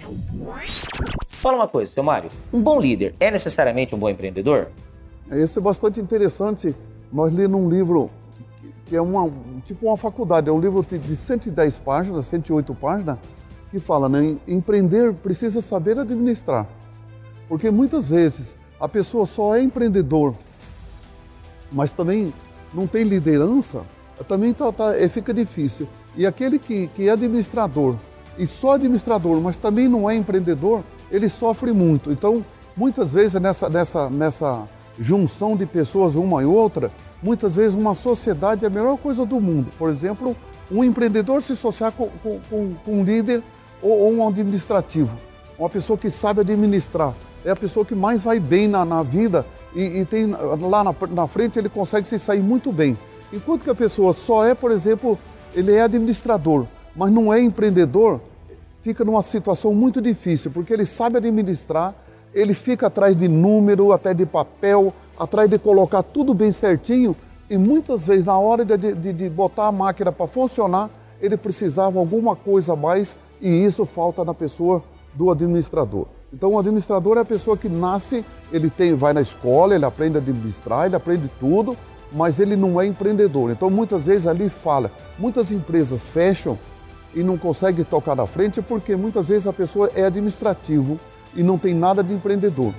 Fala 1.29 1.59
uma 1.59 1.69
coisa, 1.69 1.93
seu 1.93 2.03
Mário. 2.03 2.31
Um 2.53 2.61
bom 2.61 2.81
líder 2.81 3.15
é 3.21 3.31
necessariamente 3.31 3.95
um 3.95 3.99
bom 3.99 4.09
empreendedor? 4.09 4.69
Esse 5.31 5.59
é 5.59 5.63
bastante 5.63 6.01
interessante. 6.01 6.75
Nós 7.13 7.33
lemos 7.33 7.61
um 7.61 7.69
livro 7.69 8.11
que 8.87 8.97
é 8.97 9.01
uma, 9.01 9.31
tipo 9.65 9.87
uma 9.87 9.97
faculdade, 9.97 10.49
é 10.49 10.53
um 10.53 10.61
livro 10.61 10.85
de 10.85 11.17
110 11.17 11.79
páginas, 11.79 12.27
108 12.27 12.75
páginas, 12.75 13.19
que 13.71 13.79
fala, 13.79 14.09
né? 14.09 14.37
Empreender 14.47 15.15
precisa 15.15 15.63
saber 15.63 15.99
administrar. 15.99 16.67
Porque 17.49 17.71
muitas 17.71 18.09
vezes 18.09 18.57
a 18.83 18.89
pessoa 18.89 19.27
só 19.27 19.55
é 19.55 19.63
empreendedor, 19.63 20.35
mas 21.71 21.93
também 21.93 22.35
não 22.75 22.89
tem 22.89 23.05
liderança, 23.05 23.83
também 24.27 24.53
tá, 24.53 24.73
tá, 24.73 24.97
é, 24.97 25.09
fica 25.09 25.33
difícil. 25.33 25.87
E 26.17 26.27
aquele 26.27 26.59
que, 26.59 26.89
que 26.89 27.09
é 27.09 27.13
administrador, 27.13 27.95
e 28.37 28.45
só 28.45 28.73
administrador, 28.73 29.41
mas 29.41 29.55
também 29.55 29.87
não 29.87 30.11
é 30.11 30.17
empreendedor, 30.17 30.83
ele 31.13 31.29
sofre 31.29 31.71
muito. 31.71 32.11
Então, 32.11 32.45
muitas 32.77 33.09
vezes 33.09 33.41
nessa, 33.41 33.69
nessa, 33.69 34.11
nessa 34.11 34.69
junção 34.99 35.57
de 35.57 35.65
pessoas 35.65 36.17
uma 36.17 36.43
e 36.43 36.45
outra, 36.45 36.91
muitas 37.23 37.55
vezes 37.55 37.77
uma 37.77 37.95
sociedade 37.95 38.65
é 38.65 38.67
a 38.67 38.71
melhor 38.71 38.99
coisa 38.99 39.25
do 39.25 39.41
mundo. 39.41 39.71
Por 39.79 39.91
exemplo, 39.91 40.37
um 40.69 40.83
empreendedor 40.83 41.41
se 41.41 41.53
associar 41.53 41.93
com, 41.93 42.09
com, 42.21 42.41
com 42.85 42.93
um 42.93 43.05
líder 43.05 43.45
ou, 43.81 43.93
ou, 43.93 44.13
um 44.13 44.27
administrativo, 44.27 45.17
uma 45.57 45.71
pessoa 45.71 45.97
que 45.97 46.11
sabe 46.11 46.41
administrar. 46.41 47.15
É 47.45 47.51
a 47.51 47.57
pessoa 47.57 47.85
que 47.85 47.95
mais 47.95 48.21
vai 48.21 48.39
bem 48.39 48.69
na, 48.69 48.85
na 48.85 49.03
vida 49.03 49.45
e, 49.75 50.01
e, 50.01 50.05
tem 50.05 50.27
lá 50.27 50.85
na, 50.85 50.95
na 51.11 51.27
frente 51.27 51.59
ele 51.59 51.69
consegue 51.69 52.07
se 52.07 52.19
sair 52.19 52.41
muito 52.41 52.71
bem. 52.71 52.97
Enquanto 53.33 53.65
que 53.65 53.71
a 53.71 53.75
pessoa 53.75 54.13
só 54.13 54.47
é, 54.47 54.55
por 54.55 54.71
exemplo, 54.71 55.19
ele 55.55 55.73
é 55.73 55.83
administrador, 55.83 56.67
mas 56.95 57.11
não 57.11 57.33
é 57.33 57.41
empreendedor, 57.41 58.21
fica 58.83 59.05
numa 59.05 59.23
situação 59.23 59.75
muito 59.75 60.01
difícil, 60.01 60.51
porque 60.51 60.73
ele 60.73 60.85
sabe 60.85 61.17
administrar, 61.17 61.95
ele 62.35 62.53
fica 62.55 62.89
atrás 62.89 63.17
de 63.17 63.29
número, 63.29 63.93
até 63.93 64.13
de 64.13 64.27
papel, 64.27 64.93
atrás 65.19 65.49
de 65.49 65.59
colocar 65.59 66.03
tudo 66.03 66.35
bem 66.35 66.53
certinho, 66.53 67.17
e 67.49 67.57
muitas 67.57 68.07
vezes 68.07 68.25
na 68.25 68.39
hora 68.39 68.65
de, 68.65 68.77
de, 68.77 69.13
de 69.13 69.31
botar 69.31 69.67
a 69.67 69.73
máquina 69.73 70.13
para 70.13 70.27
funcionar, 70.27 70.91
ele 71.21 71.37
precisava 71.37 71.99
alguma 71.99 72.35
coisa 72.35 72.73
a 72.73 72.77
mais, 72.77 73.17
e 73.41 73.49
isso 73.49 73.87
falta 73.87 74.25
na 74.25 74.35
pessoa 74.35 74.83
do 75.15 75.31
administrador. 75.31 76.07
Então 76.33 76.55
o 76.55 76.59
administrador 76.59 77.19
é 77.19 77.21
a 77.21 77.25
pessoa 77.25 77.59
que 77.59 77.69
nasce, 77.69 78.25
ele 78.51 78.71
tem, 78.71 78.95
vai 78.95 79.13
na 79.13 79.21
escola, 79.21 79.75
ele 79.75 79.85
aprende 79.85 80.17
a 80.17 80.21
administrar, 80.21 80.87
ele 80.87 80.97
aprende 80.97 81.31
tudo, 81.39 81.77
mas 82.11 82.41
ele 82.41 82.57
não 82.57 82.81
é 82.81 82.87
empreendedor. 82.87 83.51
Então 83.51 83.69
muitas 83.69 84.05
vezes 84.05 84.27
ali 84.27 84.49
fala, 84.49 84.91
muitas 85.19 85.51
empresas 85.51 86.01
fecham 86.01 86.59
e 87.15 87.23
não 87.23 87.37
consegue 87.37 87.85
tocar 87.85 88.17
na 88.17 88.25
frente 88.25 88.63
porque 88.63 88.97
muitas 88.97 89.29
vezes 89.29 89.47
a 89.47 89.53
pessoa 89.53 89.91
é 89.95 90.05
administrativo 90.05 90.99
e 91.35 91.43
não 91.43 91.59
tem 91.59 91.75
nada 91.75 92.03
de 92.03 92.15
empreendedor. 92.15 92.73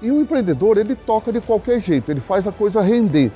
E 0.00 0.10
o 0.10 0.20
empreendedor, 0.20 0.78
ele 0.78 0.94
toca 0.94 1.32
de 1.32 1.40
qualquer 1.40 1.80
jeito, 1.80 2.10
ele 2.10 2.20
faz 2.20 2.46
a 2.46 2.52
coisa 2.52 2.80
render, 2.80 3.32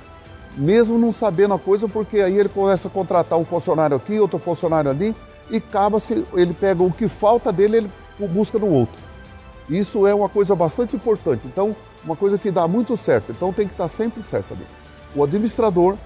mesmo 0.56 0.98
não 0.98 1.12
sabendo 1.12 1.54
a 1.54 1.58
coisa, 1.58 1.88
porque 1.88 2.20
aí 2.20 2.38
ele 2.38 2.48
começa 2.48 2.86
a 2.86 2.90
contratar 2.90 3.38
um 3.38 3.44
funcionário 3.44 3.96
aqui, 3.96 4.20
outro 4.20 4.38
funcionário 4.38 4.90
ali, 4.90 5.16
e 5.50 5.56
acaba 5.56 5.98
se 5.98 6.24
ele 6.34 6.52
pega 6.52 6.82
o 6.82 6.92
que 6.92 7.08
falta 7.08 7.52
dele, 7.52 7.78
ele 7.78 7.90
busca 8.28 8.58
no 8.58 8.68
outro. 8.68 9.07
Isso 9.68 10.06
é 10.06 10.14
uma 10.14 10.28
coisa 10.28 10.54
bastante 10.54 10.96
importante. 10.96 11.46
Então, 11.46 11.74
uma 12.04 12.16
coisa 12.16 12.38
que 12.38 12.50
dá 12.50 12.66
muito 12.66 12.96
certo. 12.96 13.32
Então, 13.32 13.52
tem 13.52 13.66
que 13.66 13.74
estar 13.74 13.88
sempre 13.88 14.22
certo 14.22 14.54
ali. 14.54 14.66
O 15.14 15.22
administrador 15.22 15.96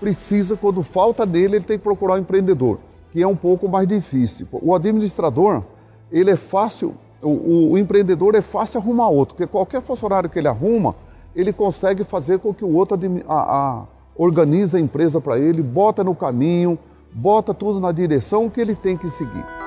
precisa, 0.00 0.56
quando 0.56 0.82
falta 0.82 1.24
dele, 1.24 1.56
ele 1.56 1.64
tem 1.64 1.78
que 1.78 1.84
procurar 1.84 2.14
o 2.14 2.16
um 2.16 2.20
empreendedor 2.20 2.78
que 3.12 3.22
é 3.22 3.28
um 3.28 3.36
pouco 3.36 3.68
mais 3.68 3.86
difícil. 3.86 4.48
O 4.50 4.74
administrador, 4.74 5.62
ele 6.10 6.30
é 6.30 6.36
fácil, 6.36 6.94
o, 7.20 7.72
o, 7.72 7.78
empreendedor 7.78 8.34
é 8.34 8.40
fácil 8.40 8.80
arrumar 8.80 9.08
outro, 9.08 9.36
porque 9.36 9.46
qualquer 9.46 9.82
funcionário 9.82 10.30
que 10.30 10.38
ele 10.38 10.48
arruma, 10.48 10.96
ele 11.36 11.52
consegue 11.52 12.04
fazer 12.04 12.38
com 12.38 12.52
que 12.54 12.64
o 12.64 12.74
outro 12.74 12.98
a, 13.28 13.34
a, 13.34 13.84
organize 14.16 14.76
a 14.76 14.80
empresa 14.80 15.20
para 15.20 15.38
ele, 15.38 15.62
bota 15.62 16.02
no 16.02 16.14
caminho, 16.14 16.78
bota 17.12 17.52
tudo 17.52 17.78
na 17.78 17.92
direção 17.92 18.48
que 18.48 18.60
ele 18.60 18.74
tem 18.74 18.96
que 18.96 19.08
seguir. 19.10 19.61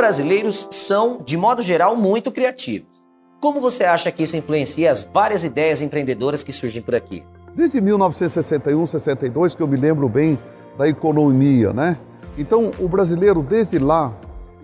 Os 0.00 0.02
brasileiros 0.02 0.66
são, 0.70 1.20
de 1.22 1.36
modo 1.36 1.60
geral, 1.60 1.94
muito 1.94 2.32
criativos. 2.32 2.88
Como 3.38 3.60
você 3.60 3.84
acha 3.84 4.10
que 4.10 4.22
isso 4.22 4.34
influencia 4.34 4.90
as 4.90 5.04
várias 5.04 5.44
ideias 5.44 5.82
empreendedoras 5.82 6.42
que 6.42 6.50
surgem 6.50 6.80
por 6.80 6.94
aqui? 6.94 7.22
Desde 7.54 7.82
1961, 7.82 8.86
62, 8.86 9.54
que 9.54 9.62
eu 9.62 9.68
me 9.68 9.76
lembro 9.76 10.08
bem 10.08 10.38
da 10.78 10.88
economia, 10.88 11.74
né? 11.74 11.98
Então, 12.38 12.70
o 12.78 12.88
brasileiro 12.88 13.42
desde 13.42 13.78
lá, 13.78 14.14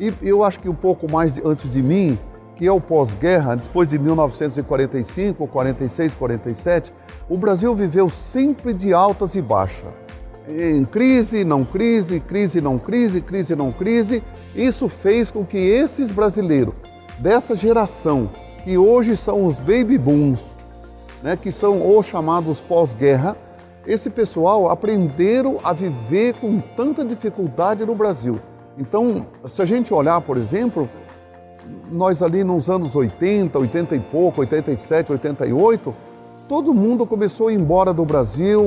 e 0.01 0.11
eu 0.23 0.43
acho 0.43 0.59
que 0.59 0.71
um 0.71 0.75
pouco 0.75 1.07
mais 1.13 1.35
de, 1.35 1.43
antes 1.45 1.69
de 1.69 1.83
mim, 1.83 2.19
que 2.57 2.67
é 2.67 2.73
o 2.73 2.81
pós-guerra, 2.81 3.57
depois 3.57 3.87
de 3.87 3.99
1945, 3.99 5.47
46, 5.47 6.15
47, 6.15 6.95
o 7.29 7.37
Brasil 7.37 7.75
viveu 7.75 8.11
sempre 8.33 8.73
de 8.73 8.95
altas 8.95 9.35
e 9.35 9.43
baixas. 9.43 9.93
Em 10.49 10.85
crise, 10.87 11.45
não 11.45 11.63
crise, 11.63 12.21
crise, 12.21 12.59
não 12.63 12.79
crise, 12.79 13.21
crise, 13.21 13.55
não 13.55 13.71
crise. 13.71 14.23
Isso 14.57 14.89
fez 14.89 15.31
com 15.31 15.45
que 15.45 15.59
esses 15.59 16.11
brasileiros, 16.11 16.75
dessa 17.19 17.55
geração, 17.55 18.31
que 18.65 18.79
hoje 18.79 19.15
são 19.15 19.45
os 19.45 19.57
baby 19.57 19.99
booms, 19.99 20.43
né, 21.23 21.37
que 21.37 21.53
são 21.53 21.97
os 21.97 22.07
chamados 22.07 22.59
pós-guerra, 22.61 23.37
esse 23.87 24.09
pessoal 24.09 24.71
aprenderam 24.71 25.59
a 25.63 25.75
viver 25.75 26.35
com 26.41 26.59
tanta 26.75 27.05
dificuldade 27.05 27.85
no 27.85 27.95
Brasil. 27.95 28.41
Então, 28.79 29.27
se 29.47 29.61
a 29.61 29.65
gente 29.67 29.93
olhar, 29.93 30.21
por 30.23 30.39
exemplo, 30.39 30.89
nós 31.91 32.23
ali 32.23 32.43
nos 32.43 32.69
anos 32.71 32.97
80, 32.97 33.59
80 33.59 33.95
e 33.95 34.01
pouco, 34.01 34.41
87, 34.41 35.13
88, 35.13 35.95
todo 36.49 36.73
mundo 36.73 37.05
começou 37.05 37.49
a 37.49 37.53
ir 37.53 37.57
embora 37.57 37.93
do 37.93 38.05
Brasil, 38.05 38.63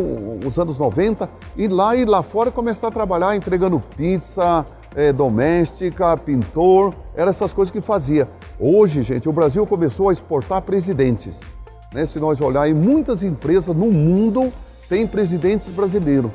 os 0.46 0.58
anos 0.60 0.78
90, 0.78 1.28
e 1.58 1.68
lá 1.68 1.96
e 1.96 2.06
lá 2.06 2.22
fora 2.22 2.52
começar 2.52 2.88
a 2.88 2.92
trabalhar 2.92 3.36
entregando 3.36 3.84
pizza, 3.98 4.66
é, 4.96 5.14
doméstica, 5.14 6.16
pintor, 6.18 6.94
eram 7.16 7.30
essas 7.30 7.54
coisas 7.54 7.72
que 7.72 7.82
fazia. 7.82 8.28
Hoje, 8.60 9.04
gente, 9.04 9.30
o 9.30 9.34
Brasil 9.34 9.66
começou 9.66 10.10
a 10.10 10.14
exportar 10.14 10.62
presidentes. 10.62 11.36
né, 11.94 12.06
se 12.06 12.20
nós 12.20 12.40
olharmos, 12.40 12.78
muitas 12.78 13.24
empresas 13.24 13.76
no 13.76 13.92
mundo 13.92 14.52
têm 14.88 15.08
presidentes 15.08 15.68
brasileiros. 15.70 16.32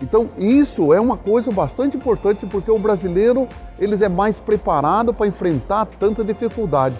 Então, 0.00 0.28
isso 0.36 0.92
é 0.92 1.00
uma 1.00 1.16
coisa 1.16 1.50
bastante 1.50 1.96
importante 1.96 2.46
porque 2.46 2.70
o 2.70 2.78
brasileiro 2.78 3.48
eles 3.78 4.00
é 4.00 4.08
mais 4.08 4.38
preparado 4.38 5.12
para 5.12 5.26
enfrentar 5.26 5.86
tanta 5.86 6.22
dificuldade. 6.22 6.96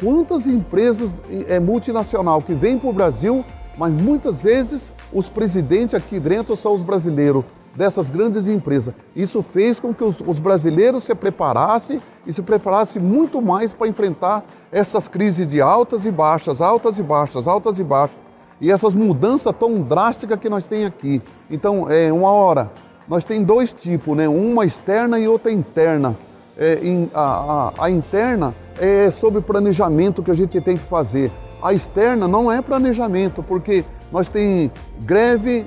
Quantas 0.00 0.46
empresas 0.46 1.14
é 1.48 1.58
multinacional 1.58 2.40
que 2.42 2.54
vêm 2.54 2.78
para 2.78 2.90
o 2.90 2.92
Brasil, 2.92 3.44
mas 3.76 3.92
muitas 3.92 4.42
vezes 4.42 4.92
os 5.12 5.28
presidentes 5.28 5.94
aqui 5.94 6.20
dentro 6.20 6.56
são 6.56 6.74
os 6.74 6.82
brasileiros 6.82 7.44
dessas 7.76 8.08
grandes 8.08 8.48
empresas. 8.48 8.94
Isso 9.14 9.42
fez 9.42 9.78
com 9.78 9.92
que 9.92 10.02
os, 10.02 10.20
os 10.20 10.38
brasileiros 10.38 11.04
se 11.04 11.14
preparassem 11.14 12.00
e 12.26 12.32
se 12.32 12.42
preparassem 12.42 13.00
muito 13.00 13.40
mais 13.42 13.72
para 13.72 13.86
enfrentar 13.86 14.44
essas 14.72 15.06
crises 15.06 15.46
de 15.46 15.60
altas 15.60 16.04
e 16.04 16.10
baixas, 16.10 16.60
altas 16.60 16.98
e 16.98 17.02
baixas, 17.02 17.46
altas 17.46 17.78
e 17.78 17.84
baixas. 17.84 18.16
E 18.60 18.70
essas 18.70 18.94
mudanças 18.94 19.54
tão 19.56 19.82
drásticas 19.82 20.40
que 20.40 20.48
nós 20.48 20.66
temos 20.66 20.86
aqui. 20.86 21.20
Então, 21.50 21.90
é 21.90 22.10
uma 22.10 22.30
hora, 22.30 22.70
nós 23.06 23.22
temos 23.22 23.46
dois 23.46 23.72
tipos, 23.72 24.16
né? 24.16 24.26
uma 24.26 24.64
externa 24.64 25.18
e 25.18 25.28
outra 25.28 25.52
interna. 25.52 26.16
É, 26.58 26.78
a, 27.14 27.72
a, 27.78 27.84
a 27.84 27.90
interna 27.90 28.54
é 28.78 29.10
sobre 29.10 29.42
planejamento 29.42 30.22
que 30.22 30.30
a 30.30 30.34
gente 30.34 30.58
tem 30.60 30.76
que 30.76 30.84
fazer. 30.84 31.30
A 31.62 31.74
externa 31.74 32.26
não 32.26 32.50
é 32.50 32.62
planejamento, 32.62 33.42
porque 33.42 33.84
nós 34.10 34.26
tem 34.26 34.70
greve, 35.00 35.66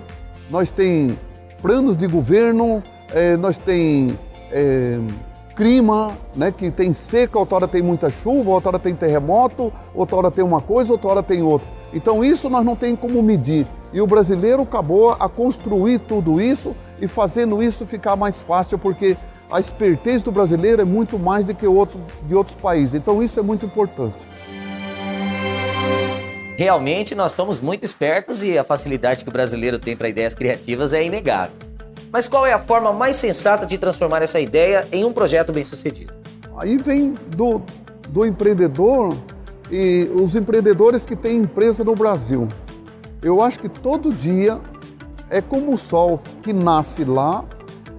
nós 0.50 0.72
tem 0.72 1.18
planos 1.62 1.98
de 1.98 2.08
governo, 2.08 2.84
é, 3.14 3.36
nós 3.38 3.58
tem 3.58 4.18
é, 4.52 5.00
clima, 5.56 6.18
né, 6.36 6.52
que 6.52 6.72
tem 6.72 6.94
seca, 6.94 7.38
outra 7.38 7.56
hora 7.56 7.68
tem 7.68 7.82
muita 7.82 8.10
chuva, 8.10 8.52
outra 8.52 8.70
hora 8.70 8.80
tem 8.80 8.96
terremoto, 8.96 9.74
outra 9.94 10.16
hora 10.16 10.32
tem 10.32 10.44
uma 10.44 10.62
coisa, 10.62 10.92
outra 10.92 11.10
hora 11.10 11.24
tem 11.24 11.42
outra. 11.42 11.68
Então 11.94 12.24
isso 12.24 12.50
nós 12.50 12.66
não 12.66 12.76
tem 12.76 12.96
como 12.96 13.22
medir. 13.22 13.68
E 13.92 14.00
o 14.00 14.08
brasileiro 14.08 14.62
acabou 14.62 15.12
a 15.12 15.28
construir 15.28 16.00
tudo 16.00 16.40
isso 16.40 16.76
e 17.02 17.08
fazendo 17.08 17.62
isso 17.62 17.86
ficar 17.86 18.16
mais 18.16 18.38
fácil, 18.38 18.78
porque 18.78 19.18
a 19.52 19.60
esperteza 19.60 20.24
do 20.24 20.32
brasileiro 20.32 20.82
é 20.82 20.86
muito 20.86 21.18
mais 21.18 21.46
do 21.46 21.56
que 21.56 21.66
de 21.66 22.36
outros 22.36 22.56
países. 22.62 22.94
Então 22.94 23.22
isso 23.22 23.40
é 23.40 23.44
muito 23.44 23.66
importante. 23.66 24.16
Realmente 26.60 27.16
nós 27.16 27.32
somos 27.32 27.62
muito 27.62 27.86
espertos 27.86 28.44
e 28.44 28.58
a 28.58 28.66
facilidade 28.66 29.24
que 29.24 29.30
o 29.30 29.32
brasileiro 29.32 29.80
tem 29.80 29.96
para 29.96 30.10
ideias 30.10 30.36
criativas 30.36 30.94
é 30.94 31.02
inegável. 31.02 31.56
Mas 32.12 32.28
qual 32.28 32.46
é 32.46 32.52
a 32.52 32.60
forma 32.60 32.92
mais 32.92 33.16
sensata 33.16 33.66
de 33.66 33.78
transformar 33.78 34.22
essa 34.22 34.42
ideia 34.42 34.86
em 34.92 35.06
um 35.06 35.14
projeto 35.14 35.54
bem-sucedido? 35.54 36.12
Aí 36.58 36.76
vem 36.76 37.18
do, 37.30 37.62
do 38.10 38.26
empreendedor 38.26 39.16
e 39.72 40.12
os 40.14 40.36
empreendedores 40.36 41.06
que 41.06 41.16
têm 41.16 41.38
empresa 41.38 41.82
no 41.82 41.96
Brasil. 41.96 42.46
Eu 43.22 43.42
acho 43.42 43.58
que 43.58 43.70
todo 43.70 44.12
dia 44.12 44.60
é 45.30 45.42
como 45.42 45.74
o 45.74 45.78
sol 45.78 46.22
que 46.44 46.52
nasce 46.52 47.06
lá 47.06 47.46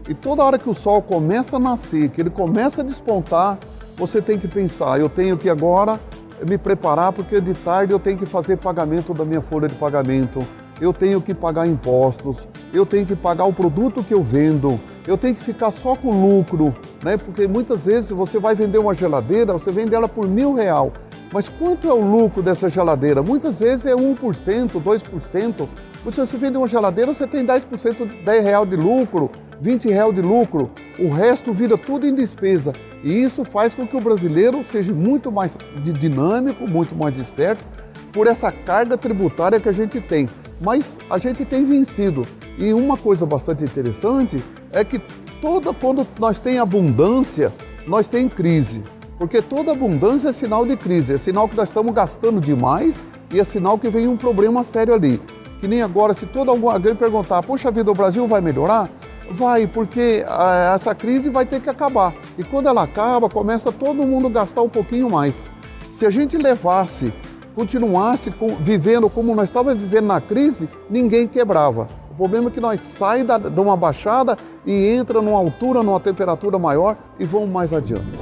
e 0.07 0.13
toda 0.13 0.45
hora 0.45 0.59
que 0.59 0.69
o 0.69 0.75
sol 0.75 1.01
começa 1.01 1.57
a 1.57 1.59
nascer, 1.59 2.11
que 2.11 2.21
ele 2.21 2.29
começa 2.29 2.83
a 2.83 2.85
despontar, 2.85 3.59
você 3.97 4.21
tem 4.21 4.39
que 4.39 4.47
pensar, 4.47 5.01
eu 5.01 5.09
tenho 5.09 5.39
que 5.39 5.49
agora 5.49 5.99
me 6.47 6.59
preparar 6.59 7.13
porque 7.13 7.41
de 7.41 7.55
tarde 7.55 7.93
eu 7.93 7.99
tenho 7.99 8.19
que 8.19 8.27
fazer 8.27 8.57
pagamento 8.57 9.13
da 9.15 9.25
minha 9.25 9.41
folha 9.41 9.69
de 9.69 9.75
pagamento, 9.75 10.41
eu 10.81 10.93
tenho 10.93 11.21
que 11.21 11.35
pagar 11.35 11.67
impostos, 11.67 12.37
eu 12.73 12.87
tenho 12.87 13.05
que 13.05 13.15
pagar 13.15 13.45
o 13.45 13.53
produto 13.53 14.03
que 14.03 14.15
eu 14.15 14.23
vendo, 14.23 14.81
eu 15.07 15.19
tenho 15.19 15.35
que 15.35 15.45
ficar 15.45 15.71
só 15.71 15.95
com 15.95 16.11
lucro, 16.11 16.75
né? 17.05 17.17
Porque 17.17 17.47
muitas 17.47 17.85
vezes 17.85 18.11
você 18.11 18.39
vai 18.39 18.55
vender 18.55 18.79
uma 18.79 18.95
geladeira, 18.95 19.53
você 19.53 19.71
vende 19.71 19.95
ela 19.95 20.09
por 20.09 20.27
mil 20.27 20.55
real, 20.55 20.93
mas 21.33 21.49
quanto 21.49 21.89
é 21.89 21.93
o 21.93 22.01
lucro 22.01 22.43
dessa 22.43 22.69
geladeira? 22.69 23.23
Muitas 23.23 23.59
vezes 23.61 23.87
é 23.87 23.95
1%, 23.95 24.83
2%. 24.83 25.69
Se 26.13 26.21
você 26.21 26.37
vende 26.39 26.57
uma 26.57 26.67
geladeira, 26.67 27.13
você 27.13 27.27
tem 27.27 27.47
10%, 27.47 28.25
10 28.25 28.45
real 28.45 28.65
de 28.65 28.75
lucro, 28.75 29.31
20 29.61 29.89
real 29.89 30.13
de 30.13 30.23
lucro. 30.23 30.71
O 30.99 31.11
resto 31.11 31.53
vira 31.53 31.77
tudo 31.77 32.07
em 32.07 32.15
despesa. 32.15 32.73
E 33.03 33.23
isso 33.23 33.45
faz 33.45 33.75
com 33.75 33.87
que 33.87 33.97
o 33.97 34.01
brasileiro 34.01 34.65
seja 34.71 34.93
muito 34.93 35.33
mais 35.33 35.57
dinâmico, 35.83 36.67
muito 36.67 36.95
mais 36.95 37.17
esperto, 37.19 37.65
por 38.13 38.27
essa 38.27 38.51
carga 38.53 38.97
tributária 38.97 39.61
que 39.61 39.69
a 39.69 39.73
gente 39.73 40.01
tem. 40.01 40.29
Mas 40.61 40.99
a 41.09 41.19
gente 41.19 41.45
tem 41.45 41.65
vencido. 41.65 42.23
E 42.59 42.73
uma 42.75 42.97
coisa 42.97 43.25
bastante 43.25 43.65
interessante 43.65 44.43
é 44.73 44.85
que 44.85 45.01
toda 45.41 45.73
quando 45.73 46.07
nós 46.19 46.39
tem 46.39 46.59
abundância, 46.59 47.53
nós 47.87 48.09
tem 48.09 48.29
crise. 48.29 48.83
Porque 49.17 49.41
toda 49.41 49.73
abundância 49.73 50.29
é 50.29 50.33
sinal 50.33 50.67
de 50.67 50.77
crise, 50.77 51.15
é 51.15 51.19
sinal 51.19 51.49
que 51.49 51.57
nós 51.57 51.69
estamos 51.69 51.93
gastando 51.95 52.41
demais 52.41 53.03
e 53.33 53.39
é 53.39 53.45
sinal 53.45 53.79
que 53.79 53.89
vem 53.89 54.09
um 54.09 54.17
problema 54.17 54.63
sério 54.63 54.95
ali. 54.95 55.21
Que 55.61 55.69
nem 55.69 55.83
agora, 55.83 56.15
se 56.15 56.25
todo 56.25 56.51
alguém 56.51 56.95
perguntar, 56.95 57.43
poxa 57.43 57.71
vida, 57.71 57.91
o 57.91 57.95
Brasil 57.95 58.27
vai 58.27 58.41
melhorar? 58.41 58.89
Vai, 59.31 59.67
porque 59.67 60.25
ah, 60.27 60.73
essa 60.75 60.95
crise 60.95 61.29
vai 61.29 61.45
ter 61.45 61.61
que 61.61 61.69
acabar. 61.69 62.15
E 62.41 62.43
quando 62.43 62.69
ela 62.69 62.85
acaba, 62.85 63.29
começa 63.29 63.71
todo 63.71 63.97
mundo 63.97 64.29
a 64.29 64.31
gastar 64.31 64.63
um 64.63 64.69
pouquinho 64.69 65.11
mais. 65.11 65.47
Se 65.91 66.07
a 66.07 66.11
gente 66.11 66.39
levasse, 66.39 67.13
continuasse 67.55 68.33
vivendo 68.63 69.11
como 69.11 69.35
nós 69.35 69.51
estávamos 69.51 69.79
vivendo 69.79 70.07
na 70.07 70.23
crise, 70.23 70.67
ninguém 70.89 71.29
quebrava. 71.29 71.87
O 72.11 72.15
problema 72.15 72.49
é 72.49 72.51
que 72.51 72.59
nós 72.59 72.81
saímos 72.81 73.51
de 73.51 73.61
uma 73.61 73.77
baixada 73.77 74.39
e 74.65 74.89
entra 74.89 75.21
numa 75.21 75.37
altura, 75.37 75.83
numa 75.83 76.01
temperatura 76.01 76.59
maior 76.59 76.97
e 77.19 77.27
vamos 77.27 77.51
mais 77.51 77.75
adiante. 77.75 78.19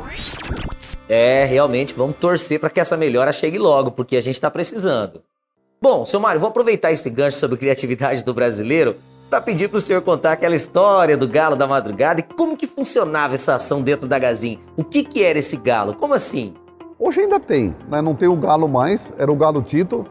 É, 1.08 1.44
realmente, 1.44 1.94
vamos 1.96 2.16
torcer 2.16 2.58
para 2.58 2.70
que 2.70 2.80
essa 2.80 2.96
melhora 2.96 3.30
chegue 3.30 3.56
logo, 3.56 3.92
porque 3.92 4.16
a 4.16 4.20
gente 4.20 4.34
está 4.34 4.50
precisando. 4.50 5.22
Bom, 5.80 6.04
seu 6.04 6.18
Mário, 6.18 6.40
vou 6.40 6.50
aproveitar 6.50 6.90
esse 6.90 7.08
gancho 7.08 7.38
sobre 7.38 7.56
criatividade 7.56 8.24
do 8.24 8.34
brasileiro 8.34 8.96
para 9.28 9.40
pedir 9.40 9.68
para 9.68 9.78
o 9.78 9.80
senhor 9.80 10.00
contar 10.02 10.32
aquela 10.32 10.54
história 10.54 11.16
do 11.16 11.28
galo 11.28 11.54
da 11.54 11.66
madrugada 11.66 12.20
e 12.20 12.22
como 12.22 12.56
que 12.56 12.66
funcionava 12.66 13.34
essa 13.34 13.54
ação 13.54 13.82
dentro 13.82 14.08
da 14.08 14.18
Gazin. 14.18 14.58
O 14.76 14.82
que, 14.82 15.02
que 15.02 15.22
era 15.22 15.38
esse 15.38 15.56
galo? 15.56 15.94
Como 15.94 16.14
assim? 16.14 16.54
Hoje 16.98 17.20
ainda 17.20 17.38
tem, 17.38 17.76
né? 17.88 18.00
não 18.00 18.14
tem 18.14 18.28
o 18.28 18.36
galo 18.36 18.66
mais, 18.66 19.12
era 19.18 19.30
o 19.30 19.36
galo 19.36 19.62
Tito. 19.62 20.06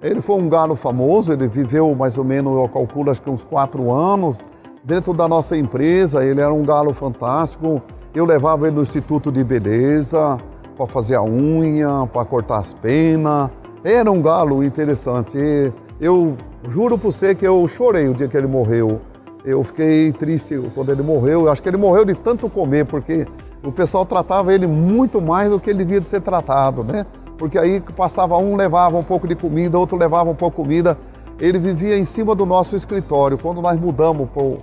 Ele 0.00 0.20
foi 0.20 0.36
um 0.36 0.48
galo 0.48 0.74
famoso, 0.74 1.32
ele 1.32 1.46
viveu 1.46 1.94
mais 1.94 2.16
ou 2.16 2.24
menos, 2.24 2.56
eu 2.56 2.68
calculo, 2.68 3.10
acho 3.10 3.22
que 3.22 3.30
uns 3.30 3.44
quatro 3.44 3.92
anos 3.92 4.38
dentro 4.82 5.12
da 5.12 5.28
nossa 5.28 5.56
empresa. 5.56 6.24
Ele 6.24 6.40
era 6.40 6.52
um 6.52 6.64
galo 6.64 6.92
fantástico. 6.94 7.82
Eu 8.14 8.24
levava 8.24 8.66
ele 8.66 8.76
no 8.76 8.82
Instituto 8.82 9.30
de 9.30 9.44
Beleza 9.44 10.38
para 10.76 10.86
fazer 10.86 11.14
a 11.14 11.22
unha, 11.22 12.06
para 12.12 12.24
cortar 12.24 12.58
as 12.58 12.72
penas. 12.74 13.50
Era 13.84 14.10
um 14.10 14.20
galo 14.20 14.64
interessante. 14.64 15.72
Eu 16.02 16.36
Juro 16.70 16.96
por 16.96 17.10
você 17.10 17.34
que 17.34 17.46
eu 17.46 17.66
chorei 17.66 18.08
o 18.08 18.14
dia 18.14 18.28
que 18.28 18.36
ele 18.36 18.46
morreu. 18.46 19.00
Eu 19.44 19.64
fiquei 19.64 20.12
triste 20.12 20.56
quando 20.74 20.92
ele 20.92 21.02
morreu. 21.02 21.42
Eu 21.42 21.50
acho 21.50 21.60
que 21.60 21.68
ele 21.68 21.76
morreu 21.76 22.04
de 22.04 22.14
tanto 22.14 22.48
comer, 22.48 22.86
porque 22.86 23.26
o 23.64 23.72
pessoal 23.72 24.06
tratava 24.06 24.54
ele 24.54 24.66
muito 24.66 25.20
mais 25.20 25.50
do 25.50 25.58
que 25.58 25.68
ele 25.68 25.80
devia 25.80 26.00
de 26.00 26.08
ser 26.08 26.20
tratado, 26.20 26.84
né? 26.84 27.04
Porque 27.36 27.58
aí 27.58 27.80
passava 27.96 28.38
um, 28.38 28.54
levava 28.54 28.96
um 28.96 29.02
pouco 29.02 29.26
de 29.26 29.34
comida, 29.34 29.76
outro 29.76 29.96
levava 29.96 30.30
um 30.30 30.36
pouco 30.36 30.62
de 30.62 30.68
comida. 30.68 30.96
Ele 31.40 31.58
vivia 31.58 31.98
em 31.98 32.04
cima 32.04 32.32
do 32.32 32.46
nosso 32.46 32.76
escritório. 32.76 33.36
Quando 33.36 33.60
nós 33.60 33.78
mudamos, 33.80 34.30
pro, 34.30 34.58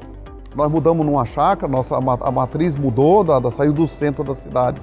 nós 0.56 0.72
mudamos 0.72 1.06
numa 1.06 1.26
chácara, 1.26 1.70
nossa, 1.70 1.98
a 1.98 2.32
matriz 2.32 2.80
mudou, 2.80 3.26
da, 3.26 3.40
da 3.40 3.52
saiu 3.52 3.74
do 3.74 3.88
centro 3.88 4.24
da 4.24 4.34
cidade 4.34 4.82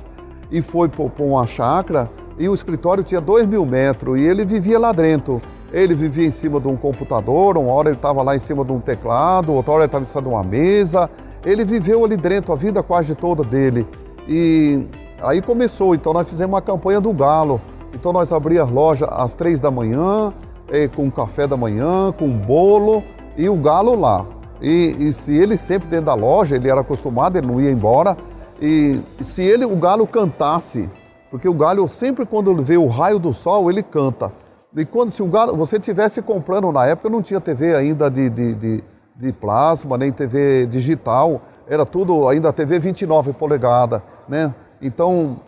e 0.50 0.60
foi 0.60 0.86
para 0.90 1.24
uma 1.24 1.46
chácara. 1.46 2.10
E 2.38 2.46
o 2.46 2.54
escritório 2.54 3.02
tinha 3.02 3.22
dois 3.22 3.46
mil 3.46 3.64
metros 3.64 4.18
e 4.20 4.22
ele 4.22 4.44
vivia 4.44 4.78
lá 4.78 4.92
dentro. 4.92 5.40
Ele 5.76 5.94
vivia 5.94 6.26
em 6.26 6.30
cima 6.30 6.58
de 6.58 6.66
um 6.68 6.74
computador, 6.74 7.58
uma 7.58 7.70
hora 7.70 7.90
ele 7.90 7.98
estava 7.98 8.22
lá 8.22 8.34
em 8.34 8.38
cima 8.38 8.64
de 8.64 8.72
um 8.72 8.80
teclado, 8.80 9.52
outra 9.52 9.72
hora 9.72 9.82
ele 9.82 9.88
estava 9.88 10.04
em 10.04 10.06
cima 10.06 10.22
de 10.22 10.28
uma 10.28 10.42
mesa. 10.42 11.10
Ele 11.44 11.66
viveu 11.66 12.02
ali 12.02 12.16
dentro 12.16 12.50
a 12.50 12.56
vida 12.56 12.82
quase 12.82 13.14
toda 13.14 13.44
dele. 13.44 13.86
E 14.26 14.86
aí 15.20 15.42
começou, 15.42 15.94
então 15.94 16.14
nós 16.14 16.26
fizemos 16.26 16.54
uma 16.54 16.62
campanha 16.62 16.98
do 16.98 17.12
galo. 17.12 17.60
Então 17.94 18.10
nós 18.10 18.32
abríamos 18.32 18.72
loja 18.72 19.04
às 19.04 19.34
três 19.34 19.60
da 19.60 19.70
manhã, 19.70 20.32
eh, 20.72 20.88
com 20.88 21.10
café 21.10 21.46
da 21.46 21.58
manhã, 21.58 22.10
com 22.18 22.26
bolo 22.26 23.02
e 23.36 23.46
o 23.46 23.56
galo 23.56 24.00
lá. 24.00 24.24
E, 24.62 24.96
e, 24.98 25.12
se 25.12 25.36
ele 25.36 25.58
sempre 25.58 25.88
dentro 25.88 26.06
da 26.06 26.14
loja, 26.14 26.56
ele 26.56 26.70
era 26.70 26.80
acostumado, 26.80 27.36
ele 27.36 27.46
não 27.46 27.60
ia 27.60 27.70
embora. 27.70 28.16
E 28.62 28.98
se 29.20 29.42
ele, 29.42 29.66
o 29.66 29.76
galo 29.76 30.06
cantasse, 30.06 30.88
porque 31.30 31.46
o 31.46 31.52
galo 31.52 31.86
sempre 31.86 32.24
quando 32.24 32.62
vê 32.62 32.78
o 32.78 32.86
raio 32.86 33.18
do 33.18 33.34
sol, 33.34 33.70
ele 33.70 33.82
canta. 33.82 34.32
E 34.76 34.84
quando 34.84 35.10
se 35.10 35.22
o 35.22 35.26
galo, 35.26 35.56
você 35.56 35.80
tivesse 35.80 36.20
comprando 36.20 36.70
na 36.70 36.84
época, 36.84 37.08
não 37.08 37.22
tinha 37.22 37.40
TV 37.40 37.74
ainda 37.74 38.10
de, 38.10 38.28
de, 38.28 38.54
de, 38.54 38.84
de 39.16 39.32
plasma, 39.32 39.96
nem 39.96 40.12
TV 40.12 40.66
digital, 40.66 41.40
era 41.66 41.86
tudo 41.86 42.28
ainda 42.28 42.52
TV 42.52 42.78
29 42.78 43.32
polegadas, 43.32 44.02
né? 44.28 44.54
Então, 44.82 45.40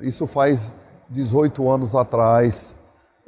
isso 0.00 0.26
faz 0.26 0.74
18 1.10 1.70
anos 1.70 1.94
atrás. 1.94 2.72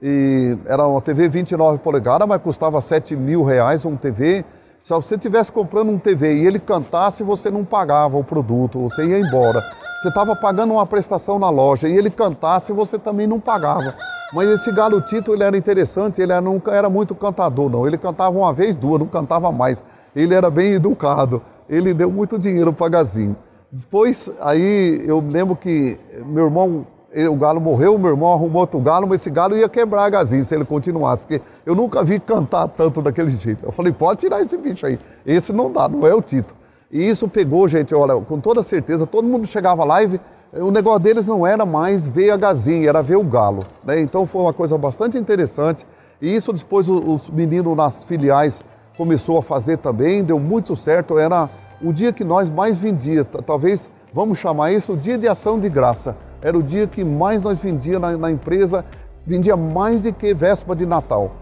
E 0.02 0.56
era 0.64 0.86
uma 0.86 1.02
TV 1.02 1.28
29 1.28 1.78
polegadas, 1.80 2.26
mas 2.26 2.40
custava 2.40 2.80
7 2.80 3.14
mil 3.14 3.44
reais 3.44 3.84
um 3.84 3.94
TV. 3.94 4.42
Se 4.80 4.90
você 4.90 5.16
estivesse 5.16 5.52
comprando 5.52 5.90
um 5.90 5.98
TV 5.98 6.34
e 6.34 6.46
ele 6.46 6.58
cantasse, 6.58 7.22
você 7.22 7.50
não 7.50 7.64
pagava 7.64 8.16
o 8.16 8.24
produto, 8.24 8.80
você 8.80 9.04
ia 9.04 9.18
embora. 9.18 9.60
Você 10.00 10.08
estava 10.08 10.34
pagando 10.34 10.72
uma 10.72 10.86
prestação 10.86 11.38
na 11.38 11.50
loja 11.50 11.88
e 11.88 11.96
ele 11.96 12.08
cantasse, 12.08 12.72
você 12.72 12.98
também 12.98 13.26
não 13.26 13.38
pagava. 13.38 13.94
Mas 14.32 14.48
esse 14.48 14.72
Galo 14.72 15.00
Tito, 15.02 15.32
ele 15.32 15.44
era 15.44 15.56
interessante, 15.56 16.20
ele 16.20 16.38
nunca 16.40 16.72
era 16.72 16.90
muito 16.90 17.14
cantador, 17.14 17.70
não. 17.70 17.86
Ele 17.86 17.96
cantava 17.96 18.36
uma 18.36 18.52
vez, 18.52 18.74
duas, 18.74 19.00
não 19.00 19.06
cantava 19.06 19.52
mais. 19.52 19.82
Ele 20.14 20.34
era 20.34 20.50
bem 20.50 20.72
educado, 20.72 21.42
ele 21.68 21.94
deu 21.94 22.10
muito 22.10 22.38
dinheiro 22.38 22.72
para 22.72 22.88
Gazinho. 22.88 23.36
Depois, 23.70 24.30
aí 24.40 25.02
eu 25.06 25.20
lembro 25.20 25.54
que 25.54 25.98
meu 26.24 26.44
irmão, 26.44 26.86
o 27.28 27.34
galo 27.34 27.60
morreu, 27.60 27.98
meu 27.98 28.10
irmão 28.10 28.32
arrumou 28.32 28.62
outro 28.62 28.80
galo, 28.80 29.06
mas 29.06 29.20
esse 29.20 29.30
galo 29.30 29.56
ia 29.56 29.68
quebrar 29.68 30.04
a 30.04 30.10
Gazinho 30.10 30.44
se 30.44 30.54
ele 30.54 30.64
continuasse, 30.64 31.22
porque 31.22 31.42
eu 31.64 31.74
nunca 31.74 32.02
vi 32.02 32.18
cantar 32.18 32.68
tanto 32.68 33.02
daquele 33.02 33.36
jeito. 33.36 33.64
Eu 33.64 33.72
falei, 33.72 33.92
pode 33.92 34.20
tirar 34.20 34.40
esse 34.40 34.56
bicho 34.56 34.86
aí, 34.86 34.98
esse 35.24 35.52
não 35.52 35.70
dá, 35.70 35.88
não 35.88 36.06
é 36.06 36.14
o 36.14 36.22
Tito. 36.22 36.54
E 36.90 37.08
isso 37.08 37.28
pegou, 37.28 37.66
gente, 37.68 37.94
olha, 37.94 38.14
com 38.20 38.40
toda 38.40 38.62
certeza, 38.62 39.06
todo 39.06 39.26
mundo 39.26 39.46
chegava 39.46 39.84
lá 39.84 40.02
e 40.02 40.20
o 40.60 40.70
negócio 40.70 41.00
deles 41.00 41.26
não 41.26 41.46
era 41.46 41.66
mais 41.66 42.06
ver 42.06 42.30
a 42.30 42.36
gazinha, 42.36 42.88
era 42.88 43.02
ver 43.02 43.16
o 43.16 43.24
galo. 43.24 43.64
Né? 43.84 44.00
Então 44.00 44.26
foi 44.26 44.42
uma 44.42 44.52
coisa 44.52 44.76
bastante 44.78 45.18
interessante. 45.18 45.86
E 46.20 46.34
isso 46.34 46.52
depois 46.52 46.88
os 46.88 47.28
meninos 47.28 47.76
nas 47.76 48.02
filiais 48.04 48.60
começou 48.96 49.38
a 49.38 49.42
fazer 49.42 49.78
também, 49.78 50.24
deu 50.24 50.38
muito 50.38 50.74
certo. 50.74 51.18
Era 51.18 51.50
o 51.82 51.92
dia 51.92 52.12
que 52.12 52.24
nós 52.24 52.48
mais 52.48 52.78
vendia, 52.78 53.24
talvez 53.24 53.88
vamos 54.12 54.38
chamar 54.38 54.72
isso 54.72 54.94
o 54.94 54.96
dia 54.96 55.18
de 55.18 55.28
ação 55.28 55.60
de 55.60 55.68
graça. 55.68 56.16
Era 56.40 56.56
o 56.56 56.62
dia 56.62 56.86
que 56.86 57.04
mais 57.04 57.42
nós 57.42 57.58
vendia 57.58 57.98
na, 57.98 58.16
na 58.16 58.30
empresa, 58.30 58.84
vendia 59.26 59.56
mais 59.56 60.00
do 60.00 60.12
que 60.12 60.32
véspera 60.32 60.76
de 60.76 60.86
Natal. 60.86 61.32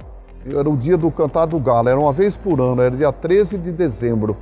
Era 0.52 0.68
o 0.68 0.76
dia 0.76 0.96
do 0.96 1.10
cantar 1.10 1.46
do 1.46 1.58
galo, 1.58 1.88
era 1.88 1.98
uma 1.98 2.12
vez 2.12 2.36
por 2.36 2.60
ano, 2.60 2.82
era 2.82 2.94
dia 2.94 3.12
13 3.12 3.56
de 3.58 3.70
dezembro 3.70 4.36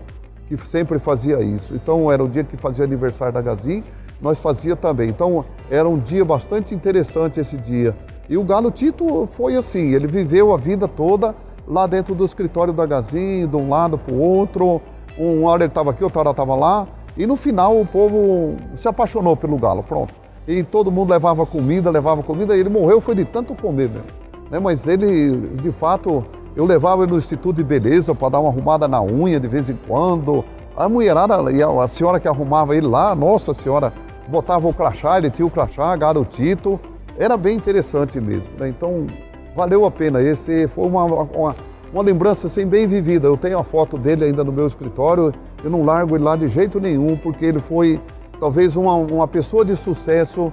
que 0.49 0.57
sempre 0.67 0.99
fazia 0.99 1.41
isso. 1.41 1.75
Então 1.75 2.11
era 2.11 2.23
o 2.23 2.29
dia 2.29 2.45
que 2.45 2.57
fazia 2.57 2.85
aniversário 2.85 3.33
da 3.33 3.41
Gazin 3.41 3.83
nós 4.23 4.39
fazia 4.39 4.77
também. 4.77 5.11
Então 5.11 5.45
era 5.69 5.87
um 5.89 5.99
dia 5.99 6.25
bastante 6.25 6.75
interessante 6.75 7.41
esse 7.41 7.57
dia. 7.57 7.95
E 8.29 8.39
o 8.39 8.45
Galo 8.45 8.71
Tito 8.71 9.29
foi 9.33 9.57
assim, 9.57 9.93
ele 9.93 10.07
viveu 10.07 10.55
a 10.55 10.57
vida 10.57 10.87
toda 10.89 11.35
lá 11.67 11.87
dentro 11.87 12.15
do 12.15 12.25
escritório 12.25 12.73
da 12.73 12.87
Gazin, 12.87 13.47
de 13.47 13.57
um 13.57 13.69
lado 13.69 13.99
para 13.99 14.15
o 14.15 14.19
outro. 14.19 14.81
Uma 15.19 15.51
hora 15.51 15.65
ele 15.65 15.71
estava 15.71 15.91
aqui, 15.91 16.03
outra 16.03 16.21
hora 16.21 16.31
estava 16.31 16.55
lá. 16.55 16.87
E 17.17 17.27
no 17.27 17.37
final 17.37 17.79
o 17.79 17.85
povo 17.85 18.57
se 18.75 18.89
apaixonou 18.89 19.37
pelo 19.37 19.59
Galo, 19.59 19.83
pronto. 19.83 20.15
E 20.47 20.63
todo 20.63 20.91
mundo 20.91 21.11
levava 21.11 21.45
comida, 21.45 21.91
levava 21.91 22.23
comida, 22.23 22.57
e 22.57 22.61
ele 22.61 22.69
morreu 22.69 23.01
foi 23.01 23.15
de 23.15 23.25
tanto 23.25 23.55
comer 23.55 23.89
mesmo. 23.89 24.07
Né? 24.51 24.59
Mas 24.59 24.87
ele, 24.87 25.37
de 25.63 25.71
fato, 25.73 26.25
eu 26.57 26.65
levava 26.65 27.03
ele 27.03 27.13
no 27.13 27.19
Instituto 27.19 27.57
de 27.57 27.65
Beleza 27.65 28.15
para 28.15 28.31
dar 28.31 28.41
uma 28.41 28.51
arrumada 28.51 28.89
na 28.89 29.01
unha 29.03 29.39
de 29.39 29.47
vez 29.49 29.71
em 29.71 29.79
quando. 29.87 30.45
A 30.77 30.89
mulherada, 30.89 31.37
a 31.37 31.87
senhora 31.87 32.19
que 32.19 32.27
arrumava 32.27 32.75
ele 32.75 32.87
lá, 32.87 33.15
nossa 33.15 33.53
senhora, 33.53 33.93
botava 34.29 34.69
o 34.69 34.75
crachá, 34.75 35.19
ele 35.19 35.31
tinha 35.31 35.47
o 35.47 35.51
crachá, 35.51 35.95
garotito. 35.97 36.81
Era 37.19 37.37
bem 37.37 37.57
interessante 37.57 38.21
mesmo. 38.21 38.51
Né? 38.59 38.69
Então, 38.69 39.07
valeu 39.55 39.85
a 39.85 39.91
pena. 39.91 40.23
Esse 40.23 40.67
foi 40.69 40.87
uma, 40.87 41.05
uma, 41.05 41.57
uma, 41.93 42.03
lembrança 42.03 42.47
assim, 42.47 42.67
bem 42.67 42.87
vivida. 42.87 43.29
Eu 43.29 43.37
tenho 43.37 43.59
a 43.59 43.65
foto 43.65 43.99
dele 43.99 44.25
ainda 44.25 44.43
no 44.43 44.53
meu 44.53 44.67
escritório. 44.67 45.33
Eu 45.63 45.71
não 45.71 45.85
largo 45.85 46.17
ele 46.17 46.25
lá 46.25 46.37
de 46.37 46.49
jeito 46.49 46.81
nenhum, 46.81 47.17
porque 47.17 47.45
ele 47.45 47.61
foi 47.61 48.01
talvez 48.41 48.75
uma, 48.77 48.95
uma 48.95 49.29
pessoa 49.29 49.65
de 49.65 49.77
sucesso, 49.77 50.53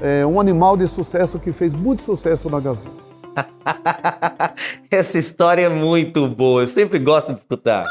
é, 0.00 0.26
um 0.26 0.40
animal 0.40 0.76
de 0.76 0.86
sucesso 0.86 1.38
que 1.38 1.52
fez 1.52 1.72
muito 1.72 2.02
sucesso 2.02 2.50
na 2.50 2.60
Gazeta. 2.60 3.02
Essa 4.90 5.18
história 5.18 5.62
é 5.62 5.68
muito 5.68 6.28
boa. 6.28 6.62
Eu 6.62 6.66
sempre 6.66 6.98
gosto 6.98 7.32
de 7.32 7.38
escutar. 7.38 7.86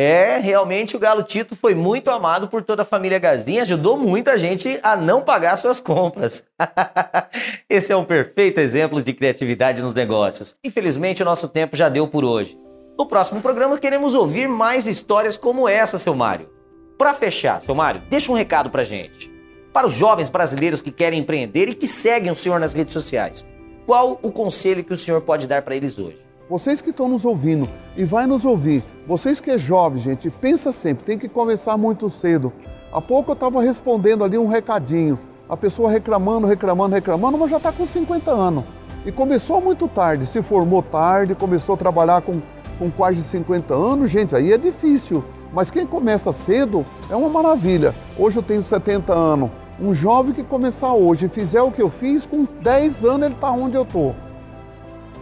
É, 0.00 0.38
realmente 0.38 0.94
o 0.94 0.98
Galo 1.00 1.24
Tito 1.24 1.56
foi 1.56 1.74
muito 1.74 2.08
amado 2.08 2.46
por 2.46 2.62
toda 2.62 2.82
a 2.82 2.84
família 2.84 3.18
Gazinha, 3.18 3.62
ajudou 3.62 3.96
muita 3.96 4.38
gente 4.38 4.78
a 4.80 4.94
não 4.94 5.22
pagar 5.22 5.56
suas 5.56 5.80
compras. 5.80 6.46
Esse 7.68 7.92
é 7.92 7.96
um 7.96 8.04
perfeito 8.04 8.60
exemplo 8.60 9.02
de 9.02 9.12
criatividade 9.12 9.82
nos 9.82 9.94
negócios. 9.94 10.54
Infelizmente, 10.62 11.20
o 11.20 11.24
nosso 11.24 11.48
tempo 11.48 11.74
já 11.74 11.88
deu 11.88 12.06
por 12.06 12.24
hoje. 12.24 12.56
No 12.96 13.06
próximo 13.06 13.40
programa, 13.42 13.76
queremos 13.76 14.14
ouvir 14.14 14.48
mais 14.48 14.86
histórias 14.86 15.36
como 15.36 15.68
essa, 15.68 15.98
seu 15.98 16.14
Mário. 16.14 16.48
Para 16.96 17.12
fechar, 17.12 17.60
seu 17.60 17.74
Mário, 17.74 18.02
deixa 18.08 18.30
um 18.30 18.36
recado 18.36 18.70
pra 18.70 18.84
gente. 18.84 19.28
Para 19.72 19.88
os 19.88 19.94
jovens 19.94 20.30
brasileiros 20.30 20.80
que 20.80 20.92
querem 20.92 21.18
empreender 21.18 21.68
e 21.68 21.74
que 21.74 21.88
seguem 21.88 22.30
o 22.30 22.36
senhor 22.36 22.60
nas 22.60 22.72
redes 22.72 22.92
sociais, 22.92 23.44
qual 23.84 24.16
o 24.22 24.30
conselho 24.30 24.84
que 24.84 24.92
o 24.92 24.96
senhor 24.96 25.22
pode 25.22 25.48
dar 25.48 25.62
para 25.62 25.74
eles 25.74 25.98
hoje? 25.98 26.27
Vocês 26.48 26.80
que 26.80 26.88
estão 26.88 27.10
nos 27.10 27.26
ouvindo 27.26 27.68
e 27.94 28.06
vai 28.06 28.26
nos 28.26 28.42
ouvir, 28.42 28.82
vocês 29.06 29.38
que 29.38 29.50
é 29.50 29.58
jovem, 29.58 30.00
gente, 30.00 30.30
pensa 30.30 30.72
sempre, 30.72 31.04
tem 31.04 31.18
que 31.18 31.28
começar 31.28 31.76
muito 31.76 32.08
cedo. 32.08 32.50
Há 32.90 33.02
pouco 33.02 33.32
eu 33.32 33.34
estava 33.34 33.60
respondendo 33.60 34.24
ali 34.24 34.38
um 34.38 34.46
recadinho, 34.46 35.18
a 35.46 35.54
pessoa 35.58 35.90
reclamando, 35.90 36.46
reclamando, 36.46 36.94
reclamando, 36.94 37.36
mas 37.36 37.50
já 37.50 37.58
está 37.58 37.70
com 37.70 37.86
50 37.86 38.30
anos. 38.30 38.64
E 39.04 39.12
começou 39.12 39.60
muito 39.60 39.86
tarde, 39.86 40.24
se 40.24 40.42
formou 40.42 40.82
tarde, 40.82 41.34
começou 41.34 41.74
a 41.74 41.78
trabalhar 41.78 42.22
com, 42.22 42.40
com 42.78 42.90
quase 42.90 43.20
50 43.20 43.74
anos, 43.74 44.08
gente, 44.08 44.34
aí 44.34 44.50
é 44.50 44.56
difícil. 44.56 45.22
Mas 45.52 45.70
quem 45.70 45.86
começa 45.86 46.32
cedo 46.32 46.82
é 47.10 47.16
uma 47.16 47.28
maravilha. 47.28 47.94
Hoje 48.18 48.38
eu 48.38 48.42
tenho 48.42 48.62
70 48.62 49.12
anos. 49.12 49.50
Um 49.78 49.92
jovem 49.92 50.32
que 50.32 50.42
começar 50.42 50.94
hoje 50.94 51.26
e 51.26 51.28
fizer 51.28 51.60
o 51.60 51.70
que 51.70 51.82
eu 51.82 51.90
fiz, 51.90 52.24
com 52.24 52.46
10 52.62 53.04
anos 53.04 53.26
ele 53.26 53.34
está 53.34 53.50
onde 53.50 53.76
eu 53.76 53.82
estou. 53.82 54.14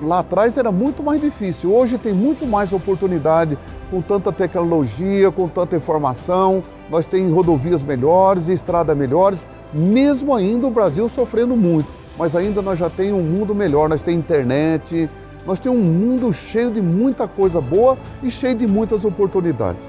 Lá 0.03 0.19
atrás 0.19 0.57
era 0.59 0.71
muito 0.71 1.03
mais 1.03 1.21
difícil. 1.21 1.73
Hoje 1.73 1.97
tem 1.97 2.13
muito 2.13 2.47
mais 2.47 2.73
oportunidade 2.73 3.57
com 3.91 4.03
tanta 4.03 4.31
tecnologia, 4.31 5.31
com 5.31 5.49
tanta 5.49 5.77
informação. 5.77 6.63
Nós 6.91 7.07
temos 7.07 7.33
rodovias 7.33 7.83
melhores, 7.83 8.49
estradas 8.49 8.97
melhores, 8.97 9.39
mesmo 9.73 10.35
ainda 10.35 10.67
o 10.67 10.71
Brasil 10.71 11.09
sofrendo 11.09 11.57
muito. 11.57 11.89
Mas 12.19 12.37
ainda 12.37 12.61
nós 12.61 12.79
já 12.79 12.91
temos 12.91 13.21
um 13.21 13.23
mundo 13.23 13.55
melhor, 13.55 13.89
nós 13.89 14.03
temos 14.03 14.21
internet, 14.21 15.09
nós 15.47 15.61
temos 15.61 15.79
um 15.79 15.83
mundo 15.83 16.33
cheio 16.33 16.71
de 16.71 16.83
muita 16.83 17.27
coisa 17.27 17.61
boa 17.61 17.97
e 18.23 18.31
cheio 18.31 18.55
de 18.55 18.67
muitas 18.67 19.05
oportunidades. 19.05 19.81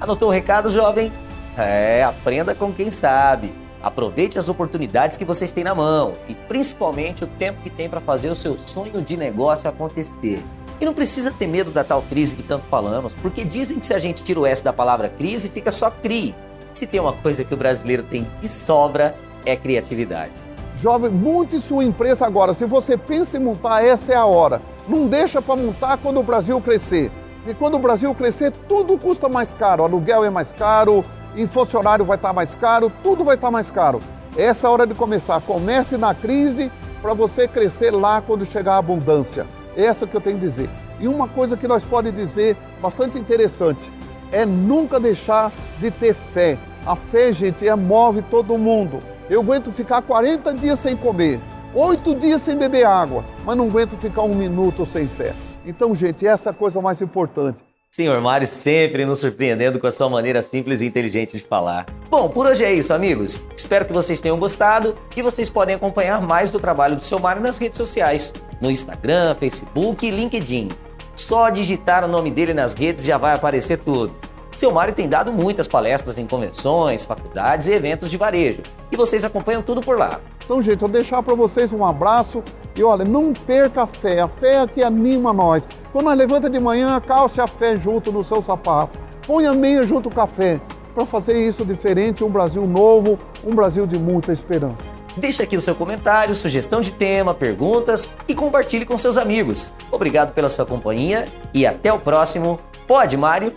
Anotou 0.00 0.28
o 0.28 0.32
recado, 0.32 0.70
jovem? 0.70 1.12
É, 1.56 2.02
aprenda 2.04 2.54
com 2.54 2.72
quem 2.72 2.90
sabe. 2.90 3.65
Aproveite 3.82 4.38
as 4.38 4.48
oportunidades 4.48 5.16
que 5.16 5.24
vocês 5.24 5.52
têm 5.52 5.64
na 5.64 5.74
mão 5.74 6.14
e 6.28 6.34
principalmente 6.34 7.24
o 7.24 7.26
tempo 7.26 7.62
que 7.62 7.70
tem 7.70 7.88
para 7.88 8.00
fazer 8.00 8.30
o 8.30 8.36
seu 8.36 8.56
sonho 8.56 9.02
de 9.02 9.16
negócio 9.16 9.68
acontecer. 9.68 10.42
E 10.80 10.84
não 10.84 10.92
precisa 10.92 11.30
ter 11.30 11.46
medo 11.46 11.70
da 11.70 11.82
tal 11.82 12.02
crise 12.02 12.36
que 12.36 12.42
tanto 12.42 12.64
falamos, 12.66 13.14
porque 13.14 13.44
dizem 13.44 13.78
que 13.78 13.86
se 13.86 13.94
a 13.94 13.98
gente 13.98 14.22
tira 14.22 14.40
o 14.40 14.46
S 14.46 14.62
da 14.62 14.72
palavra 14.72 15.08
crise, 15.08 15.48
fica 15.48 15.72
só 15.72 15.90
CRI. 15.90 16.34
Se 16.74 16.86
tem 16.86 17.00
uma 17.00 17.14
coisa 17.14 17.44
que 17.44 17.54
o 17.54 17.56
brasileiro 17.56 18.02
tem 18.02 18.26
de 18.40 18.48
sobra, 18.48 19.14
é 19.46 19.56
criatividade. 19.56 20.32
Jovem, 20.76 21.10
monte 21.10 21.58
sua 21.58 21.84
empresa 21.84 22.26
agora. 22.26 22.52
Se 22.52 22.66
você 22.66 22.98
pensa 22.98 23.38
em 23.38 23.40
montar, 23.40 23.82
essa 23.82 24.12
é 24.12 24.16
a 24.16 24.26
hora. 24.26 24.60
Não 24.86 25.06
deixa 25.06 25.40
para 25.40 25.56
montar 25.56 25.96
quando 25.96 26.20
o 26.20 26.22
Brasil 26.22 26.60
crescer. 26.60 27.10
E 27.48 27.54
quando 27.54 27.76
o 27.76 27.78
Brasil 27.78 28.14
crescer, 28.14 28.52
tudo 28.68 28.98
custa 28.98 29.28
mais 29.28 29.54
caro. 29.54 29.82
O 29.82 29.86
aluguel 29.86 30.24
é 30.24 30.28
mais 30.28 30.52
caro, 30.52 31.02
e 31.36 31.46
funcionário 31.46 32.04
vai 32.04 32.16
estar 32.16 32.32
mais 32.32 32.54
caro, 32.54 32.90
tudo 33.02 33.22
vai 33.22 33.36
estar 33.36 33.50
mais 33.50 33.70
caro. 33.70 34.00
Essa 34.36 34.66
é 34.66 34.68
a 34.68 34.70
hora 34.72 34.86
de 34.86 34.94
começar. 34.94 35.40
Comece 35.42 35.96
na 35.96 36.14
crise 36.14 36.72
para 37.00 37.14
você 37.14 37.46
crescer 37.46 37.90
lá 37.90 38.20
quando 38.20 38.44
chegar 38.44 38.74
a 38.74 38.78
abundância. 38.78 39.46
Essa 39.76 40.04
é 40.04 40.08
que 40.08 40.16
eu 40.16 40.20
tenho 40.20 40.38
que 40.38 40.44
dizer. 40.44 40.68
E 40.98 41.06
uma 41.06 41.28
coisa 41.28 41.56
que 41.56 41.68
nós 41.68 41.84
podemos 41.84 42.18
dizer 42.18 42.56
bastante 42.80 43.18
interessante 43.18 43.92
é 44.32 44.46
nunca 44.46 44.98
deixar 44.98 45.52
de 45.78 45.90
ter 45.90 46.14
fé. 46.14 46.58
A 46.86 46.96
fé, 46.96 47.32
gente, 47.32 47.68
é 47.68 47.74
move 47.76 48.22
todo 48.22 48.56
mundo. 48.56 49.02
Eu 49.28 49.40
aguento 49.42 49.72
ficar 49.72 50.02
40 50.02 50.54
dias 50.54 50.78
sem 50.78 50.96
comer, 50.96 51.40
8 51.74 52.14
dias 52.14 52.42
sem 52.42 52.56
beber 52.56 52.86
água, 52.86 53.24
mas 53.44 53.56
não 53.56 53.66
aguento 53.66 53.96
ficar 53.96 54.22
um 54.22 54.34
minuto 54.34 54.86
sem 54.86 55.06
fé. 55.08 55.34
Então, 55.66 55.94
gente, 55.94 56.26
essa 56.26 56.48
é 56.48 56.52
a 56.52 56.54
coisa 56.54 56.80
mais 56.80 57.02
importante. 57.02 57.62
Senhor 57.96 58.20
Mário 58.20 58.46
sempre 58.46 59.06
nos 59.06 59.20
surpreendendo 59.20 59.78
com 59.78 59.86
a 59.86 59.90
sua 59.90 60.06
maneira 60.06 60.42
simples 60.42 60.82
e 60.82 60.84
inteligente 60.84 61.38
de 61.38 61.42
falar. 61.42 61.86
Bom, 62.10 62.28
por 62.28 62.44
hoje 62.44 62.62
é 62.62 62.70
isso, 62.70 62.92
amigos. 62.92 63.42
Espero 63.56 63.86
que 63.86 63.92
vocês 63.94 64.20
tenham 64.20 64.38
gostado 64.38 64.98
e 65.16 65.22
vocês 65.22 65.48
podem 65.48 65.76
acompanhar 65.76 66.20
mais 66.20 66.50
do 66.50 66.60
trabalho 66.60 66.96
do 66.96 67.02
seu 67.02 67.18
Mário 67.18 67.40
nas 67.40 67.56
redes 67.56 67.78
sociais, 67.78 68.34
no 68.60 68.70
Instagram, 68.70 69.34
Facebook 69.36 70.06
e 70.06 70.10
LinkedIn. 70.10 70.68
Só 71.14 71.48
digitar 71.48 72.04
o 72.04 72.08
nome 72.08 72.30
dele 72.30 72.52
nas 72.52 72.74
redes 72.74 73.02
já 73.02 73.16
vai 73.16 73.34
aparecer 73.34 73.78
tudo. 73.78 74.14
Seu 74.54 74.70
Mário 74.70 74.92
tem 74.92 75.08
dado 75.08 75.32
muitas 75.32 75.66
palestras 75.66 76.18
em 76.18 76.26
convenções, 76.26 77.06
faculdades 77.06 77.66
e 77.66 77.72
eventos 77.72 78.10
de 78.10 78.18
varejo. 78.18 78.60
E 78.92 78.96
vocês 78.96 79.24
acompanham 79.24 79.62
tudo 79.62 79.80
por 79.80 79.96
lá. 79.96 80.20
Então, 80.44 80.60
gente, 80.60 80.82
eu 80.82 80.88
vou 80.88 80.90
deixar 80.90 81.22
para 81.22 81.34
vocês 81.34 81.72
um 81.72 81.82
abraço 81.82 82.44
e 82.76 82.84
olha, 82.84 83.04
não 83.04 83.32
perca 83.32 83.82
a 83.82 83.86
fé. 83.86 84.20
A 84.20 84.28
fé 84.28 84.62
é 84.62 84.66
que 84.66 84.82
anima 84.82 85.32
nós. 85.32 85.66
Quando 85.92 86.06
nós 86.06 86.18
levanta 86.18 86.50
de 86.50 86.60
manhã, 86.60 87.00
calce 87.00 87.40
a 87.40 87.46
fé 87.46 87.76
junto 87.76 88.12
no 88.12 88.22
seu 88.22 88.42
sapato. 88.42 88.98
Põe 89.26 89.46
a 89.46 89.54
meia 89.54 89.86
junto 89.86 90.10
com 90.10 90.20
a 90.20 90.26
fé. 90.26 90.60
Para 90.94 91.06
fazer 91.06 91.46
isso 91.46 91.64
diferente, 91.64 92.22
um 92.22 92.30
Brasil 92.30 92.66
novo, 92.66 93.18
um 93.44 93.54
Brasil 93.54 93.86
de 93.86 93.98
muita 93.98 94.32
esperança. 94.32 94.82
Deixe 95.16 95.42
aqui 95.42 95.56
o 95.56 95.60
seu 95.60 95.74
comentário, 95.74 96.34
sugestão 96.34 96.80
de 96.80 96.92
tema, 96.92 97.32
perguntas 97.32 98.10
e 98.28 98.34
compartilhe 98.34 98.84
com 98.84 98.98
seus 98.98 99.16
amigos. 99.16 99.72
Obrigado 99.90 100.34
pela 100.34 100.48
sua 100.48 100.66
companhia 100.66 101.24
e 101.54 101.66
até 101.66 101.90
o 101.92 101.98
próximo. 101.98 102.60
Pode, 102.86 103.16
Mário? 103.16 103.52